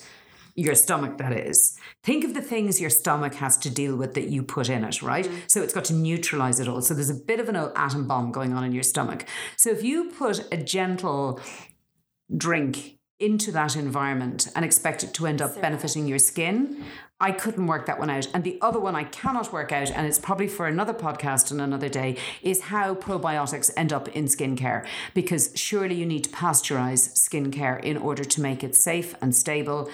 [0.56, 1.78] your stomach that is.
[2.02, 5.02] Think of the things your stomach has to deal with that you put in it,
[5.02, 5.24] right?
[5.24, 5.38] Mm.
[5.46, 6.82] So it's got to neutralize it all.
[6.82, 9.24] So there's a bit of an atom bomb going on in your stomach.
[9.56, 11.40] So if you put a gentle
[12.36, 16.84] drink into that environment and expect it to end up benefiting your skin.
[17.20, 18.28] I couldn't work that one out.
[18.32, 21.60] And the other one I cannot work out, and it's probably for another podcast and
[21.60, 24.86] another day, is how probiotics end up in skincare.
[25.14, 29.90] Because surely you need to pasteurize skincare in order to make it safe and stable.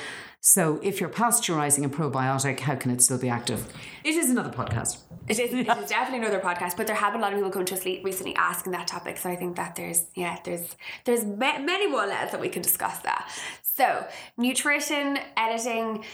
[0.46, 3.66] So if you're pasteurizing a probiotic, how can it still be active?
[4.04, 4.98] It is another podcast.
[5.26, 7.50] It is, it is definitely another podcast, but there have been a lot of people
[7.50, 9.16] come to us recently asking that topic.
[9.16, 10.76] So I think that there's yeah, there's
[11.06, 13.30] there's many more levels that we can discuss that.
[13.62, 16.04] So nutrition, editing,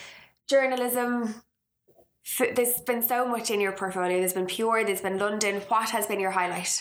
[0.49, 1.35] journalism.
[2.55, 4.21] There's been so much in your portfolio.
[4.21, 4.85] There's been Pure.
[4.85, 5.57] There's been London.
[5.67, 6.81] What has been your highlight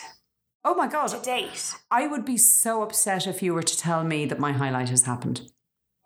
[0.63, 1.07] Oh my God.
[1.07, 1.73] to date?
[1.89, 5.05] I would be so upset if you were to tell me that my highlight has
[5.05, 5.49] happened.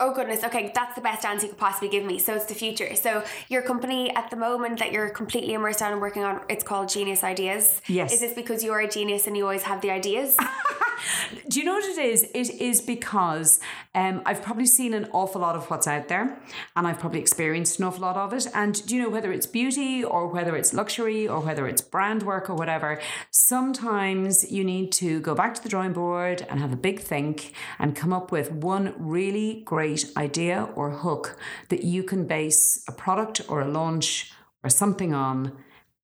[0.05, 2.19] Oh goodness, okay, that's the best answer you could possibly give me.
[2.19, 2.93] So it's the future.
[2.97, 6.61] So your company at the moment that you're completely immersed on and working on, it's
[6.61, 7.81] called Genius Ideas.
[7.87, 8.11] Yes.
[8.11, 10.35] Is this because you're a genius and you always have the ideas?
[11.49, 12.23] Do you know what it is?
[12.33, 13.59] It is because
[13.95, 16.37] um, I've probably seen an awful lot of what's out there
[16.75, 18.47] and I've probably experienced an awful lot of it.
[18.53, 22.23] And do you know whether it's beauty or whether it's luxury or whether it's brand
[22.23, 22.99] work or whatever,
[23.31, 27.53] sometimes you need to go back to the drawing board and have a big think
[27.79, 31.37] and come up with one really great idea or hook
[31.69, 34.31] that you can base a product or a launch
[34.63, 35.51] or something on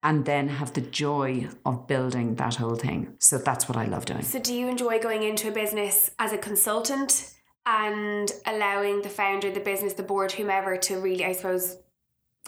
[0.02, 3.16] and then have the joy of building that whole thing.
[3.20, 4.22] So that's what I love doing.
[4.22, 7.34] so do you enjoy going into a business as a consultant
[7.66, 11.78] and allowing the founder, the business, the board, whomever to really, I suppose,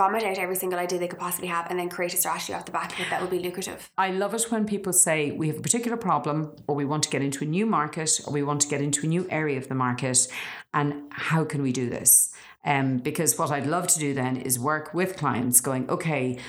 [0.02, 2.66] vomit out every single idea they could possibly have and then create a strategy off
[2.66, 3.91] the back of it that will be lucrative?
[3.99, 7.10] I love it when people say we have a particular problem or we want to
[7.10, 9.68] get into a new market or we want to get into a new area of
[9.68, 10.28] the market
[10.74, 12.34] and how can we do this?
[12.66, 16.39] Um, because what I'd love to do then is work with clients going, okay,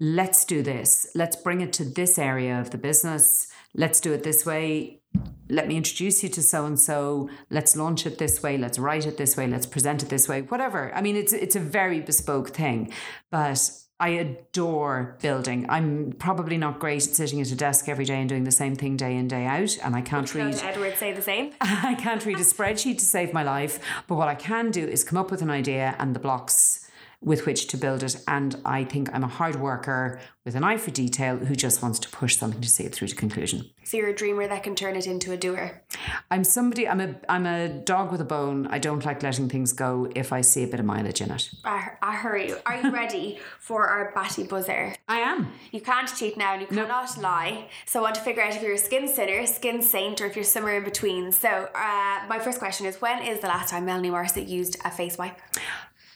[0.00, 1.06] let's do this.
[1.14, 3.48] Let's bring it to this area of the business.
[3.74, 5.02] Let's do it this way.
[5.48, 7.30] Let me introduce you to so and so.
[7.50, 8.58] Let's launch it this way.
[8.58, 9.46] Let's write it this way.
[9.46, 10.42] Let's present it this way.
[10.42, 10.92] Whatever.
[10.94, 12.92] I mean, it's it's a very bespoke thing,
[13.30, 15.64] but I adore building.
[15.70, 18.76] I'm probably not great at sitting at a desk every day and doing the same
[18.76, 20.50] thing day in day out, and I can't read.
[20.50, 21.52] Does Edward say the same?
[21.60, 25.04] I can't read a spreadsheet to save my life, but what I can do is
[25.04, 26.85] come up with an idea and the blocks
[27.26, 28.16] with which to build it.
[28.26, 31.98] And I think I'm a hard worker with an eye for detail who just wants
[31.98, 33.68] to push something to see it through to conclusion.
[33.82, 35.82] So you're a dreamer that can turn it into a doer.
[36.30, 36.88] I'm somebody.
[36.88, 37.16] I'm a.
[37.28, 38.68] I'm a dog with a bone.
[38.68, 41.50] I don't like letting things go if I see a bit of mileage in it.
[41.64, 42.56] I, I you.
[42.64, 44.94] Are you ready for our batty buzzer?
[45.08, 45.52] I am.
[45.72, 47.68] You can't cheat now and you cannot lie.
[47.86, 50.36] So I want to figure out if you're a skin sinner, skin saint, or if
[50.36, 51.32] you're somewhere in between.
[51.32, 54.90] So uh, my first question is when is the last time Melanie Morissette used a
[54.90, 55.38] face wipe?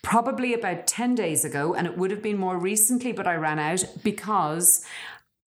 [0.02, 3.58] Probably about ten days ago, and it would have been more recently, but I ran
[3.58, 4.84] out because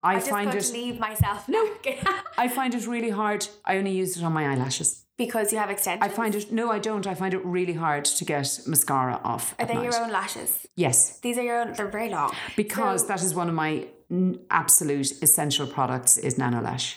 [0.03, 0.71] I, I find it.
[0.73, 1.47] leave myself.
[1.47, 1.69] No.
[2.37, 3.47] I find it really hard.
[3.65, 5.03] I only use it on my eyelashes.
[5.17, 6.03] because you have extensions.
[6.11, 6.51] I find it.
[6.51, 7.05] No, I don't.
[7.07, 9.55] I find it really hard to get mascara off.
[9.59, 9.83] Are they night.
[9.83, 10.67] your own lashes?
[10.75, 11.73] Yes, These are your own.
[11.73, 12.31] They're very long.
[12.55, 13.87] because So- that is one of my
[14.49, 16.95] absolute essential products is Nanolash.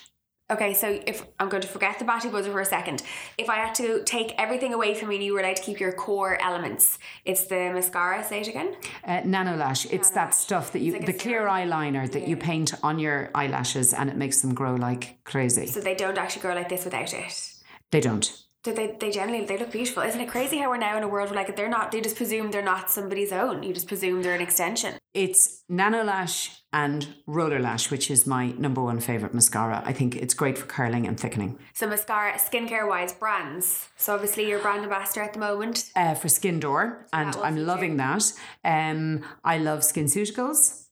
[0.51, 3.03] Okay, so if I'm going to forget the batty buzzer for a second,
[3.39, 5.81] if I had to take everything away from you and you were allowed to keep
[5.81, 8.23] your core elements, it's the mascara.
[8.23, 8.77] Say it again.
[9.05, 9.91] Uh, Nanolash.
[9.91, 11.71] It's that stuff that you, like the clear serum.
[11.71, 15.67] eyeliner that you paint on your eyelashes, and it makes them grow like crazy.
[15.67, 17.55] So they don't actually grow like this without it.
[17.91, 18.44] They don't.
[18.65, 20.03] They, they generally they look beautiful.
[20.03, 22.17] Isn't it crazy how we're now in a world where like they're not they just
[22.17, 23.63] presume they're not somebody's own.
[23.63, 24.95] You just presume they're an extension.
[25.13, 29.83] It's Nanolash and Roller Lash, which is my number one favorite mascara.
[29.85, 31.59] I think it's great for curling and thickening.
[31.75, 33.89] So mascara, skincare wise, brands.
[33.97, 35.91] So obviously you're brand ambassador at the moment.
[35.95, 38.33] uh, for Skeyndor, and I'm loving that.
[38.65, 40.87] Um, I love SkinCeuticals.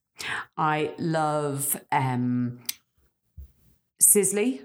[0.56, 2.60] I love um,
[3.98, 4.60] Sisley.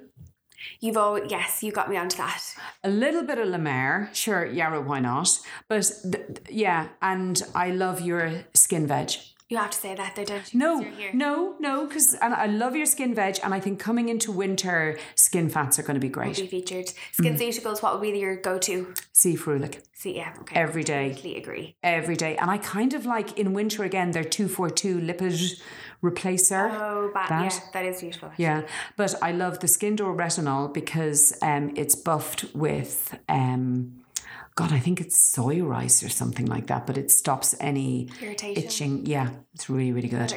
[0.79, 2.43] You've always yes, you got me onto that.
[2.83, 5.39] A little bit of Mer, sure, Yarrow, why not?
[5.67, 9.11] But th- yeah, and I love your skin veg.
[9.49, 10.59] You have to say that though, don't you?
[10.59, 14.29] No, no, no, because and I love your skin veg, and I think coming into
[14.29, 16.35] winter, skin fats are going to be great.
[16.35, 16.87] Be featured.
[16.87, 17.37] Mm.
[17.37, 18.93] SkinCeuticals, what would be your go to?
[19.13, 20.55] See Ferulic See, yeah, okay.
[20.55, 21.11] every day.
[21.11, 21.75] Completely agree.
[21.81, 22.35] every day.
[22.35, 25.61] And I kind of like in winter again, their 242 lipid
[26.03, 26.71] replacer.
[26.71, 27.53] Oh, but That.
[27.53, 28.31] yeah, that is beautiful.
[28.37, 28.61] Yeah,
[28.95, 34.03] but I love the Skeyndor Retinol because um, it's buffed with, um,
[34.55, 38.63] God, I think it's soy rice or something like that, but it stops any Irritation.
[38.63, 39.05] itching.
[39.05, 40.33] Yeah, it's really, really good.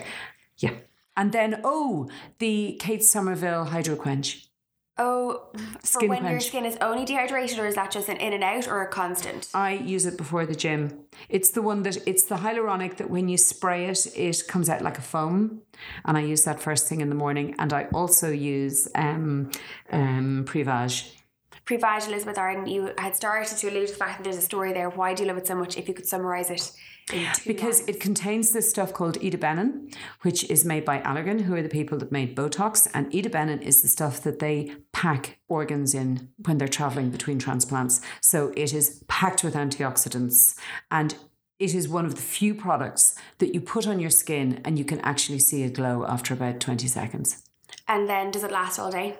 [0.58, 0.72] Yeah.
[1.16, 2.08] And then, oh,
[2.38, 4.46] the Kate Somerville Hydro Quench.
[5.02, 5.44] Oh,
[5.80, 8.44] for Skin when your skin is only dehydrated, or is that just an in and
[8.44, 9.48] out or a constant?
[9.54, 11.06] I use it before the gym.
[11.30, 14.82] It's the one that it's the hyaluronic that when you spray it, it comes out
[14.82, 15.62] like a foam,
[16.04, 17.54] and I use that first thing in the morning.
[17.58, 19.50] And I also use um,
[19.90, 21.19] um, Prevage.
[21.70, 24.72] Prevage Elizabeth Arden, you had started to allude to the fact that there's a story
[24.72, 24.90] there.
[24.90, 25.78] Why do you love it so much?
[25.78, 26.72] If you could summarize it
[27.46, 27.88] because lines.
[27.88, 31.96] it contains this stuff called Idebenone, which is made by Allergan, who are the people
[31.98, 32.88] that made Botox.
[32.92, 38.00] And Idebenone is the stuff that they pack organs in when they're traveling between transplants.
[38.20, 40.58] So it is packed with antioxidants
[40.90, 41.14] and
[41.60, 44.84] it is one of the few products that you put on your skin and you
[44.84, 47.44] can actually see a glow after about 20 seconds.
[47.86, 49.16] and then does it last all day?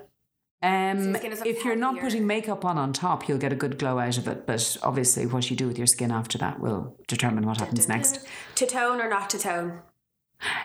[0.63, 3.53] Um, your skin is look if you're not putting makeup on on top, you'll get
[3.53, 4.47] a good glow out of it.
[4.47, 8.27] But obviously, what you do with your skin after that will determine what happens next.
[8.57, 9.81] To tone or not to tone?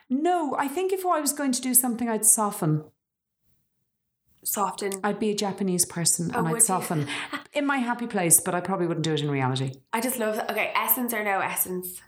[0.10, 2.84] No, I think if I was going to do something, I'd soften.
[4.43, 4.91] Soften.
[5.04, 7.08] I'd be a Japanese person and Oh, would I'd soften
[7.54, 9.74] in my happy place, but I probably wouldn't do it in reality.
[9.91, 10.52] I just love that.
[10.52, 12.02] Okay, essence or no essence?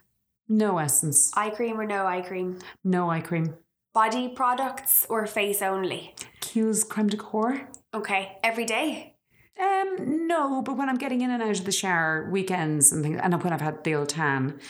[0.48, 2.58] No essence, Eye cream or no eye cream?
[2.84, 3.54] no eye cream.
[3.92, 6.14] Body products or face only?
[6.40, 7.68] Kiehl's creme de corps.
[7.94, 9.14] Okay, every day.
[9.58, 13.18] Um, no, but when I'm getting in and out of the shower, weekends and things,
[13.20, 14.60] and when I've had the old tan,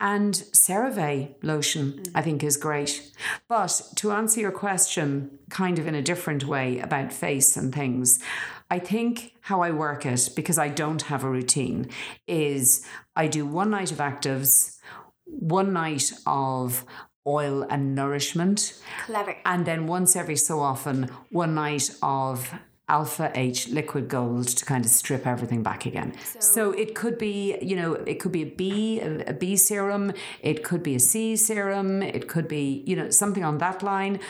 [0.00, 3.10] and CeraVe lotion, I think is great.
[3.48, 8.22] But to answer your question, kind of in a different way about face and things,
[8.70, 11.88] I think how I work it because I don't have a routine
[12.26, 12.84] is
[13.16, 14.78] I do one night of actives,
[15.24, 16.84] one night of
[17.26, 19.36] oil and nourishment, Clever.
[19.44, 22.52] and then once every so often, one night of
[22.88, 26.12] Alpha H liquid gold to kind of strip everything back again.
[26.38, 30.12] So, it could be, you know, it could be a B, a B serum,
[30.42, 34.20] it could be a C serum, it could be, you know, something on that line,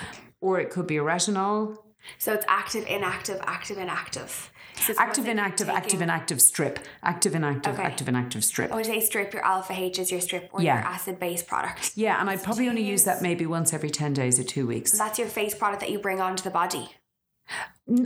[0.40, 1.78] or it could be a retinol.
[2.18, 4.51] So it's active, inactive, active, inactive.
[4.81, 6.79] So Active, inactive, you're active, taking- inactive strip.
[7.03, 7.83] Active, inactive, Okay.
[7.83, 8.72] active, inactive strip.
[8.72, 10.79] I would say strip your alpha H is your strip or Yeah.
[10.81, 11.93] your acid based product.
[11.95, 14.93] Yeah, and I'd probably only use that maybe once every 10 days or two weeks.
[14.93, 16.91] That's your face product that you bring onto the body.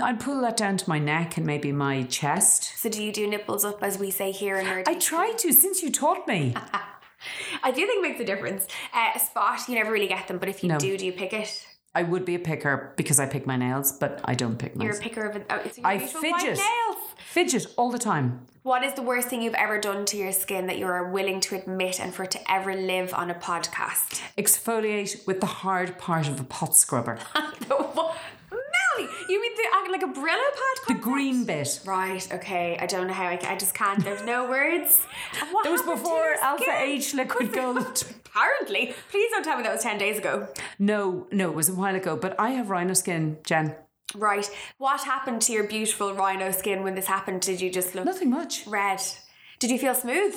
[0.02, 2.72] I'd pull that down to my neck and maybe my chest.
[2.76, 5.52] So do you do nipples up as we say here in our I try to
[5.52, 6.54] since you taught me.
[7.62, 8.66] I do think it makes a difference.
[8.92, 10.78] Uh, a spot, you never really get them, but if you No.
[10.78, 11.66] do, do you pick it?
[11.98, 14.84] I would be a picker because I pick my nails, but I don't pick my
[14.84, 14.98] nails.
[14.98, 15.46] You're a picker of it.
[15.50, 16.56] Oh, it's your I fidget.
[16.56, 16.96] nails.
[17.18, 18.46] Fidget all the time.
[18.62, 21.40] What is the worst thing you've ever done to your skin that you are willing
[21.40, 24.22] to admit and for it to ever live on a podcast?
[24.38, 27.18] Exfoliate with the hard part of a pot scrubber.
[27.34, 30.96] Melanie, you mean the uh, like a Brillo pad?
[30.96, 31.80] The green bit.
[31.84, 32.32] Right.
[32.32, 32.78] Okay.
[32.80, 33.40] I don't know how I.
[33.42, 34.04] I just can't.
[34.04, 35.00] There's no words.
[35.50, 36.70] What That was before Alpha?
[36.78, 38.04] H liquid gold.
[38.38, 38.94] Apparently.
[39.10, 40.48] Please don't tell me that was ten days ago.
[40.78, 42.16] No, no, it was a while ago.
[42.16, 43.74] But I have rhino skin, Jen.
[44.14, 44.48] Right.
[44.78, 47.42] What happened to your beautiful rhino skin when this happened?
[47.42, 48.66] Did you just look Nothing much.
[48.66, 49.02] red?
[49.58, 50.34] Did you feel smooth?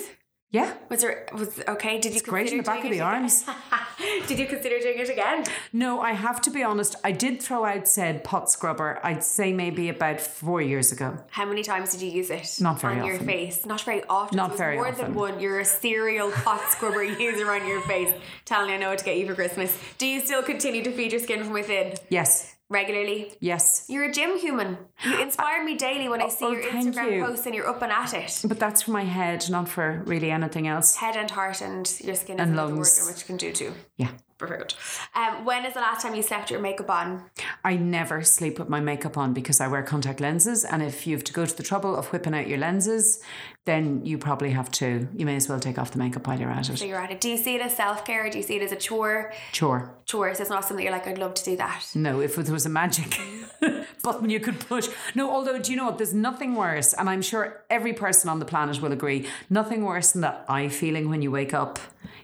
[0.51, 0.73] Yeah.
[0.89, 1.97] Was there was okay?
[1.99, 3.45] Did you Great in the back of the arms.
[4.27, 5.45] Did you consider doing it again?
[5.71, 6.95] No, I have to be honest.
[7.05, 8.99] I did throw out said pot scrubber.
[9.01, 11.17] I'd say maybe about four years ago.
[11.29, 12.57] How many times did you use it?
[12.59, 13.65] Not very on your face.
[13.65, 14.35] Not very often.
[14.35, 15.05] Not it's very more often.
[15.05, 15.39] than one.
[15.39, 18.13] You're a serial pot scrubber user on your face.
[18.43, 19.77] Telling you I know what to get you for Christmas.
[19.97, 22.55] Do you still continue to feed your skin from within Yes.
[22.71, 23.33] Regularly?
[23.39, 23.85] Yes.
[23.87, 24.77] You're a gym human.
[25.03, 27.25] You inspire me daily when I see oh, your Instagram you.
[27.25, 28.41] posts and you're up and at it.
[28.47, 30.95] But that's for my head, not for really anything else.
[30.95, 33.05] Head and heart and your skin And lungs.
[33.07, 33.73] which you can do too.
[33.97, 34.11] Yeah.
[34.47, 34.73] Very good.
[35.15, 37.23] Um, when is the last time you slept your makeup on?
[37.63, 40.65] I never sleep with my makeup on because I wear contact lenses.
[40.65, 43.21] And if you have to go to the trouble of whipping out your lenses,
[43.65, 46.49] then you probably have to, you may as well take off the makeup while you're
[46.49, 46.77] at it.
[46.79, 47.21] So you're at it.
[47.21, 48.27] Do you see it as self care?
[48.31, 49.31] Do you see it as a chore?
[49.51, 49.95] Chore.
[50.05, 50.33] Chore.
[50.33, 51.85] So it's not something that you're like, I'd love to do that.
[51.93, 53.19] No, if there was a magic
[54.03, 54.87] button you could push.
[55.13, 55.99] No, although, do you know what?
[55.99, 60.13] There's nothing worse, and I'm sure every person on the planet will agree, nothing worse
[60.13, 61.79] than that eye feeling when you wake up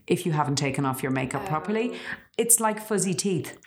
[0.07, 1.97] if you haven't taken off your makeup properly.
[2.38, 3.58] It's like fuzzy teeth.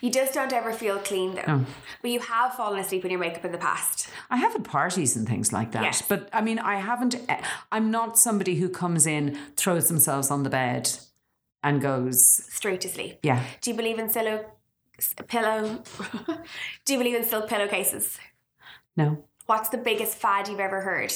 [0.00, 1.64] You just don't ever feel clean though.
[2.00, 4.08] But you have fallen asleep in your makeup in the past.
[4.30, 5.82] I have at parties and things like that.
[5.82, 6.02] Yes.
[6.02, 7.42] But I mean, I haven't, eh,
[7.72, 10.90] I'm not somebody who comes in, throws themselves on the bed
[11.62, 13.18] and goes, Straight to sleep.
[13.22, 13.42] yeah.
[13.60, 14.44] Do you believe in silo,
[15.26, 15.82] pillow?
[16.84, 18.16] Do you believe in silk pillowcases?
[18.96, 19.24] No.
[19.46, 21.12] What's the biggest fad you've ever heard?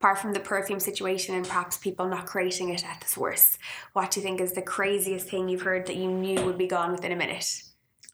[0.00, 3.58] Apart from the perfume situation and perhaps people not creating it at the source,
[3.94, 6.68] what do you think is the craziest thing you've heard that you knew would be
[6.68, 7.62] gone within a minute?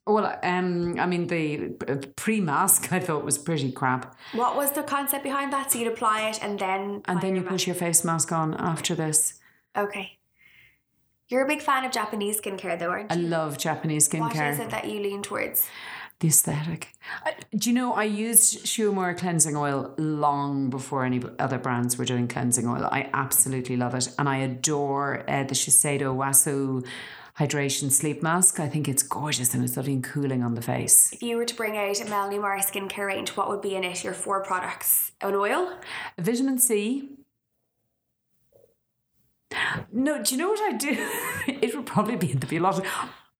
[0.06, 1.74] Well, um, I mean, the
[2.16, 4.16] pre mask I thought was pretty crap.
[4.32, 5.72] What was the concept behind that?
[5.72, 8.94] So you'd apply it and then And then you put your face mask on after
[8.94, 9.40] this.
[9.76, 10.18] Okay.
[11.28, 13.16] You're a big fan of Japanese skincare though, aren't you?
[13.16, 14.52] I love Japanese skincare.
[14.52, 15.68] is it that you lean towards?
[16.20, 16.88] The aesthetic.
[17.24, 21.98] I- Do you know, I used Shu Uemura cleansing oil long before any other brands
[21.98, 22.88] were doing cleansing oil.
[22.90, 24.08] I absolutely love it.
[24.18, 26.84] And I adore uh, the Shiseido Waso
[27.38, 28.60] Hydration Sleep Mask.
[28.60, 31.12] I think it's gorgeous and it's lovely and cooling on the face.
[31.12, 33.82] If you were to bring out a Melanie Mara skincare range, what would be in
[33.84, 34.04] it?
[34.04, 35.78] Your four products An oil?
[36.18, 37.08] Vitamin C.
[39.92, 40.96] No, do you know what I do?
[41.48, 42.90] it would probably be in the biological.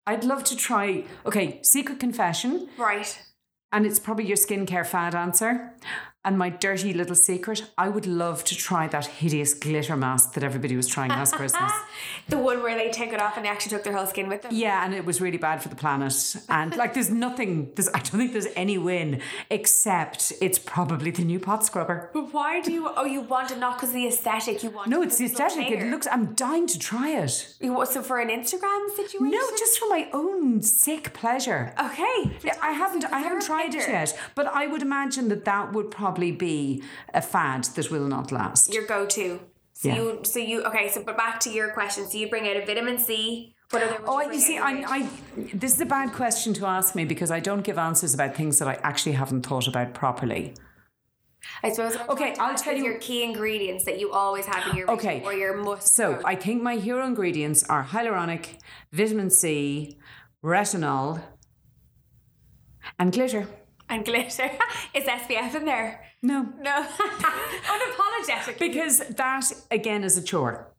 [0.07, 1.05] I'd love to try.
[1.24, 3.18] Okay, secret confession, Right.
[3.72, 5.74] and it's probably your skincare fad answer.
[6.27, 10.43] And my dirty little secret, I would love to try that hideous glitter mask that
[10.43, 11.70] everybody was trying last Christmas.
[12.29, 14.41] The one where they take it off and they actually took their whole skin with
[14.43, 14.51] them.
[14.55, 16.14] Yeah, and it was really bad for the planet.
[16.49, 17.70] And like, there's nothing.
[17.75, 19.20] There's, I don't think there's any win
[19.51, 22.11] except it's probably the new pot scrubber.
[22.14, 22.89] But why do you?
[22.97, 24.62] Oh, you want it not because the aesthetic.
[24.62, 24.89] You want.
[24.89, 25.70] No, it's the aesthetic.
[25.70, 26.07] It looks.
[26.11, 27.55] I'm dying to try it.
[27.61, 29.31] You want- So for an Instagram situation.
[29.31, 31.75] No, just for my own sick pleasure.
[31.79, 32.18] Okay.
[32.43, 33.05] Yeah, I haven't.
[33.05, 37.20] I haven't tried it yet, but I would imagine that that would probably be a
[37.22, 38.72] fad that will not last.
[38.72, 39.40] Your go-to.
[39.72, 39.96] So Yeah.
[39.96, 40.20] you.
[40.24, 40.62] So you.
[40.64, 40.88] Okay.
[40.88, 42.06] So but back to your question.
[42.08, 43.54] So you bring out a vitamin C.
[43.70, 43.96] What other?
[44.00, 45.08] would Oh, bring you see, I, I,
[45.54, 48.58] this is a bad question to ask me because I don't give answers about things
[48.60, 50.54] that I actually haven't thought about properly.
[51.62, 51.96] I suppose.
[52.08, 55.22] Okay, to I'll tell you- your key ingredients that you always have in your Okay.
[55.24, 55.94] or your must.
[55.94, 56.20] So.
[56.24, 58.58] I think my hero ingredients are hyaluronic,
[58.92, 59.98] vitamin C,
[60.42, 61.20] retinol,
[62.98, 63.46] and glitter.
[63.89, 64.51] And glitter.
[64.95, 66.05] Is SPF in there?
[66.22, 66.87] No, No.
[67.74, 68.59] Unapologetic.
[68.59, 70.70] because that again is a chore.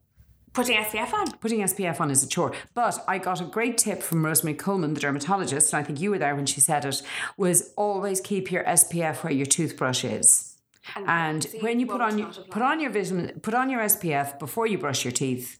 [0.54, 1.32] Putting SPF on.
[1.40, 2.54] Putting SPF on is a chore.
[2.74, 6.12] But I got a great tip from Rosemary Coleman, the dermatologist, and I think you
[6.12, 7.02] were there when she said it,
[7.36, 10.56] was always keep your SPF where your toothbrush is.
[10.96, 14.40] And so when you put on your put on your vitamin put on your SPF
[14.40, 15.60] before you brush your teeth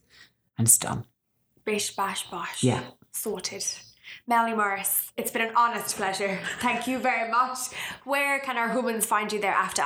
[0.56, 1.04] and it's done.
[1.64, 2.62] Bish bash bosh.
[2.62, 2.82] Yeah.
[3.12, 3.66] Sorted.
[4.28, 6.40] Melanie Morris, it's been an honest pleasure.
[6.58, 7.58] Thank you very much.
[8.02, 9.84] Where can our humans find you thereafter?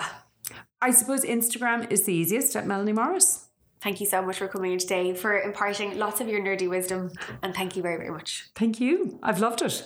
[0.80, 3.49] I suppose Instagram is the easiest at Melanie Morris.
[3.82, 7.11] Thank you so much for coming in today, for imparting lots of your nerdy wisdom,
[7.43, 8.49] and thank you very, very much.
[8.55, 9.18] Thank you.
[9.22, 9.84] I've loved it.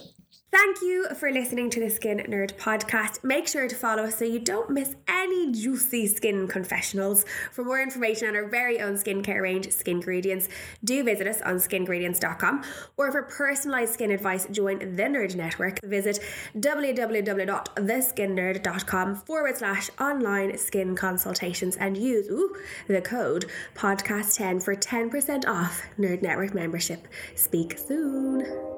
[0.54, 3.24] Thank you for listening to the Skin Nerd podcast.
[3.24, 7.24] Make sure to follow us so you don't miss any juicy skin confessionals.
[7.50, 10.48] For more information on our very own skincare range, Skingredients,
[10.84, 12.62] do visit us on skingredients.com.
[12.96, 15.80] Or for personalized skin advice, join the Nerd Network.
[15.82, 16.20] Visit
[16.56, 22.54] www.theskinnerd.com forward slash online skin consultations and use ooh,
[22.86, 27.08] the code podcast10 for 10% off Nerd Network membership.
[27.34, 28.73] Speak soon.